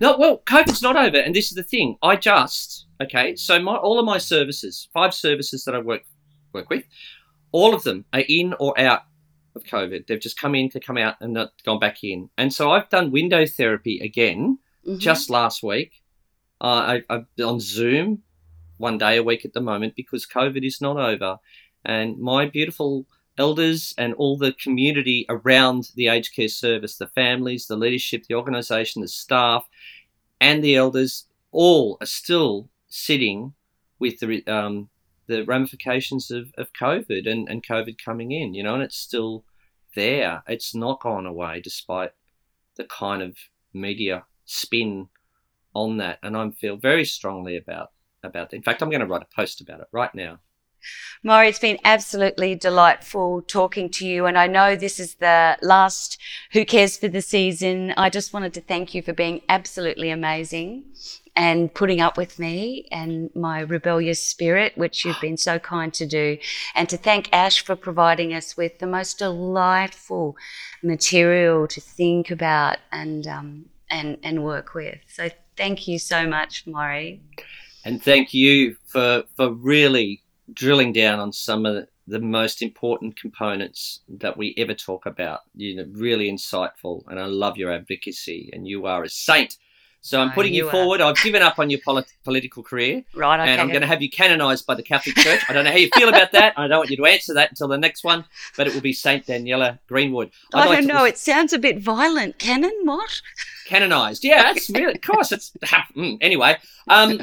No, 0.00 0.16
well, 0.16 0.42
COVID's 0.46 0.82
not 0.82 0.96
over, 0.96 1.18
and 1.18 1.34
this 1.34 1.48
is 1.48 1.54
the 1.56 1.62
thing. 1.62 1.96
I 2.02 2.16
just 2.16 2.86
okay. 3.02 3.36
So 3.36 3.60
my 3.60 3.76
all 3.76 3.98
of 3.98 4.06
my 4.06 4.18
services, 4.18 4.88
five 4.94 5.12
services 5.12 5.64
that 5.64 5.74
I 5.74 5.78
work 5.78 6.02
work 6.52 6.70
with, 6.70 6.84
all 7.52 7.74
of 7.74 7.82
them 7.82 8.04
are 8.12 8.24
in 8.28 8.54
or 8.58 8.78
out 8.80 9.02
of 9.54 9.64
COVID. 9.64 10.06
They've 10.06 10.20
just 10.20 10.40
come 10.40 10.54
in 10.54 10.70
to 10.70 10.80
come 10.80 10.96
out 10.96 11.16
and 11.20 11.34
not 11.34 11.50
gone 11.64 11.78
back 11.78 12.02
in. 12.02 12.30
And 12.38 12.52
so 12.52 12.70
I've 12.70 12.88
done 12.88 13.10
window 13.10 13.44
therapy 13.44 13.98
again 14.00 14.58
mm-hmm. 14.86 14.98
just 14.98 15.28
last 15.30 15.62
week. 15.62 16.02
Uh, 16.60 17.00
I, 17.10 17.14
I've 17.14 17.26
on 17.44 17.60
Zoom 17.60 18.22
one 18.78 18.98
day 18.98 19.16
a 19.16 19.22
week 19.22 19.44
at 19.44 19.52
the 19.52 19.60
moment 19.60 19.94
because 19.96 20.26
COVID 20.26 20.64
is 20.64 20.80
not 20.80 20.96
over. 20.96 21.38
And 21.84 22.18
my 22.18 22.46
beautiful 22.46 23.06
elders 23.36 23.94
and 23.96 24.14
all 24.14 24.36
the 24.36 24.52
community 24.52 25.24
around 25.28 25.90
the 25.94 26.08
aged 26.08 26.34
care 26.34 26.48
service, 26.48 26.96
the 26.96 27.06
families, 27.06 27.66
the 27.66 27.76
leadership, 27.76 28.24
the 28.24 28.34
organisation, 28.34 29.02
the 29.02 29.08
staff, 29.08 29.68
and 30.40 30.62
the 30.62 30.76
elders, 30.76 31.26
all 31.50 31.96
are 32.00 32.06
still 32.06 32.68
sitting 32.88 33.54
with 33.98 34.20
the 34.20 34.46
um, 34.46 34.88
the 35.26 35.42
ramifications 35.44 36.30
of, 36.30 36.52
of 36.56 36.72
COVID 36.72 37.30
and, 37.30 37.48
and 37.48 37.66
COVID 37.66 38.02
coming 38.02 38.32
in, 38.32 38.54
you 38.54 38.62
know, 38.62 38.74
and 38.74 38.82
it's 38.82 38.96
still 38.96 39.44
there. 39.94 40.42
It's 40.48 40.74
not 40.74 41.00
gone 41.00 41.26
away 41.26 41.60
despite 41.60 42.12
the 42.76 42.84
kind 42.84 43.22
of 43.22 43.36
media 43.74 44.24
spin 44.46 45.08
on 45.82 45.98
that. 45.98 46.18
And 46.22 46.36
I 46.36 46.50
feel 46.50 46.76
very 46.76 47.04
strongly 47.04 47.56
about 47.56 47.90
about 48.24 48.50
that. 48.50 48.56
In 48.56 48.62
fact, 48.62 48.82
I'm 48.82 48.90
going 48.90 49.00
to 49.00 49.06
write 49.06 49.22
a 49.22 49.36
post 49.36 49.60
about 49.60 49.80
it 49.80 49.88
right 49.92 50.14
now. 50.14 50.40
Maury, 51.22 51.48
it's 51.48 51.58
been 51.58 51.78
absolutely 51.84 52.54
delightful 52.54 53.42
talking 53.42 53.90
to 53.90 54.06
you. 54.06 54.26
And 54.26 54.38
I 54.38 54.46
know 54.46 54.76
this 54.76 55.00
is 55.00 55.16
the 55.16 55.56
last 55.60 56.18
Who 56.52 56.64
Cares 56.64 56.96
for 56.96 57.08
the 57.08 57.22
season. 57.22 57.92
I 57.96 58.10
just 58.10 58.32
wanted 58.32 58.54
to 58.54 58.60
thank 58.60 58.94
you 58.94 59.02
for 59.02 59.12
being 59.12 59.42
absolutely 59.48 60.10
amazing 60.10 60.84
and 61.34 61.72
putting 61.72 62.00
up 62.00 62.16
with 62.16 62.38
me 62.38 62.88
and 62.90 63.30
my 63.34 63.60
rebellious 63.60 64.22
spirit, 64.24 64.76
which 64.76 65.04
you've 65.04 65.20
been 65.20 65.36
so 65.36 65.58
kind 65.58 65.92
to 65.94 66.06
do. 66.06 66.38
And 66.74 66.88
to 66.88 66.96
thank 66.96 67.28
Ash 67.32 67.62
for 67.62 67.76
providing 67.76 68.32
us 68.32 68.56
with 68.56 68.78
the 68.78 68.86
most 68.86 69.18
delightful 69.18 70.36
material 70.82 71.66
to 71.68 71.80
think 71.80 72.30
about 72.30 72.78
and, 72.92 73.26
um, 73.26 73.66
and, 73.90 74.18
and 74.22 74.44
work 74.44 74.74
with. 74.74 74.98
So 75.08 75.30
thank 75.58 75.86
you 75.86 75.98
so 75.98 76.26
much, 76.26 76.66
Maury. 76.66 77.20
And 77.84 78.02
thank 78.02 78.32
you 78.32 78.76
for, 78.86 79.24
for 79.36 79.52
really 79.52 80.22
drilling 80.54 80.92
down 80.92 81.18
on 81.18 81.32
some 81.32 81.66
of 81.66 81.86
the 82.06 82.18
most 82.18 82.62
important 82.62 83.16
components 83.16 84.00
that 84.08 84.36
we 84.38 84.54
ever 84.56 84.72
talk 84.72 85.04
about. 85.04 85.40
You 85.54 85.76
know, 85.76 85.86
really 85.92 86.32
insightful, 86.32 87.02
and 87.08 87.20
I 87.20 87.26
love 87.26 87.58
your 87.58 87.72
advocacy, 87.72 88.48
and 88.52 88.66
you 88.66 88.86
are 88.86 89.02
a 89.02 89.08
saint. 89.10 89.58
So 90.00 90.20
I'm 90.20 90.30
putting 90.30 90.54
you, 90.54 90.64
you 90.64 90.70
forward. 90.70 91.00
I've 91.00 91.16
given 91.16 91.42
up 91.42 91.58
on 91.58 91.70
your 91.70 91.80
polit- 91.84 92.12
political 92.24 92.62
career, 92.62 93.04
right? 93.14 93.40
Okay. 93.40 93.50
And 93.50 93.60
I'm 93.60 93.68
going 93.68 93.80
to 93.80 93.86
have 93.86 94.00
you 94.00 94.08
canonized 94.08 94.66
by 94.66 94.74
the 94.74 94.82
Catholic 94.82 95.16
Church. 95.16 95.42
I 95.48 95.52
don't 95.52 95.64
know 95.64 95.70
how 95.70 95.76
you 95.76 95.90
feel 95.94 96.08
about 96.08 96.32
that. 96.32 96.54
I 96.56 96.66
don't 96.68 96.78
want 96.78 96.90
you 96.90 96.96
to 96.98 97.06
answer 97.06 97.34
that 97.34 97.50
until 97.50 97.68
the 97.68 97.78
next 97.78 98.04
one, 98.04 98.24
but 98.56 98.66
it 98.66 98.74
will 98.74 98.80
be 98.80 98.92
Saint 98.92 99.26
Daniela 99.26 99.78
Greenwood. 99.88 100.30
I'd 100.54 100.60
I 100.60 100.62
do 100.62 100.68
not 100.68 100.76
like 100.76 100.84
know. 100.86 101.04
It 101.04 101.18
sounds 101.18 101.52
a 101.52 101.58
bit 101.58 101.78
violent. 101.78 102.38
Canon? 102.38 102.72
What? 102.84 103.20
Canonized? 103.66 104.24
Yeah, 104.24 104.42
that's 104.44 104.70
really. 104.70 104.94
Of 104.94 105.02
course, 105.02 105.32
it's 105.32 105.50
mm, 105.96 106.16
anyway. 106.20 106.56
Um, 106.88 107.20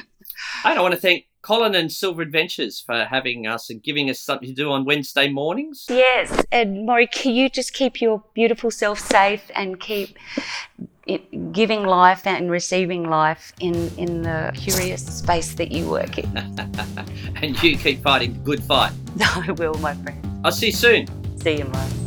I 0.64 0.74
don't 0.74 0.84
want 0.84 0.94
to 0.94 1.00
thank 1.00 1.26
Colin 1.46 1.76
and 1.76 1.92
Silver 1.92 2.24
Adventures 2.24 2.82
for 2.82 3.06
having 3.06 3.46
us 3.46 3.70
and 3.70 3.82
giving 3.82 4.10
us 4.10 4.20
something 4.20 4.48
to 4.48 4.54
do 4.56 4.72
on 4.72 4.84
Wednesday 4.84 5.30
mornings. 5.30 5.86
Yes, 5.90 6.44
and 6.52 6.88
Maury, 6.88 7.08
can 7.08 7.34
you 7.34 7.50
just 7.50 7.74
keep 7.74 8.02
your 8.02 8.24
beautiful 8.34 8.72
self 8.72 9.00
safe 9.00 9.52
and 9.54 9.80
keep 9.80 10.18
giving 11.52 11.84
life 11.84 12.26
and 12.26 12.50
receiving 12.50 13.10
life 13.10 13.54
in, 13.60 13.92
in 13.98 14.24
the 14.24 14.52
curious 14.56 15.06
space 15.06 15.54
that 15.56 15.72
you 15.72 15.90
work 15.90 16.18
in. 16.18 16.38
and 17.42 17.62
you 17.62 17.78
keep 17.78 18.02
fighting 18.02 18.34
the 18.34 18.40
good 18.40 18.64
fight. 18.64 18.92
I 19.22 19.52
will, 19.52 19.76
my 19.76 19.94
friend. 19.96 20.42
I'll 20.44 20.52
see 20.52 20.68
you 20.68 20.72
soon. 20.74 21.08
See 21.40 21.58
you, 21.58 21.66
Maury. 21.66 22.05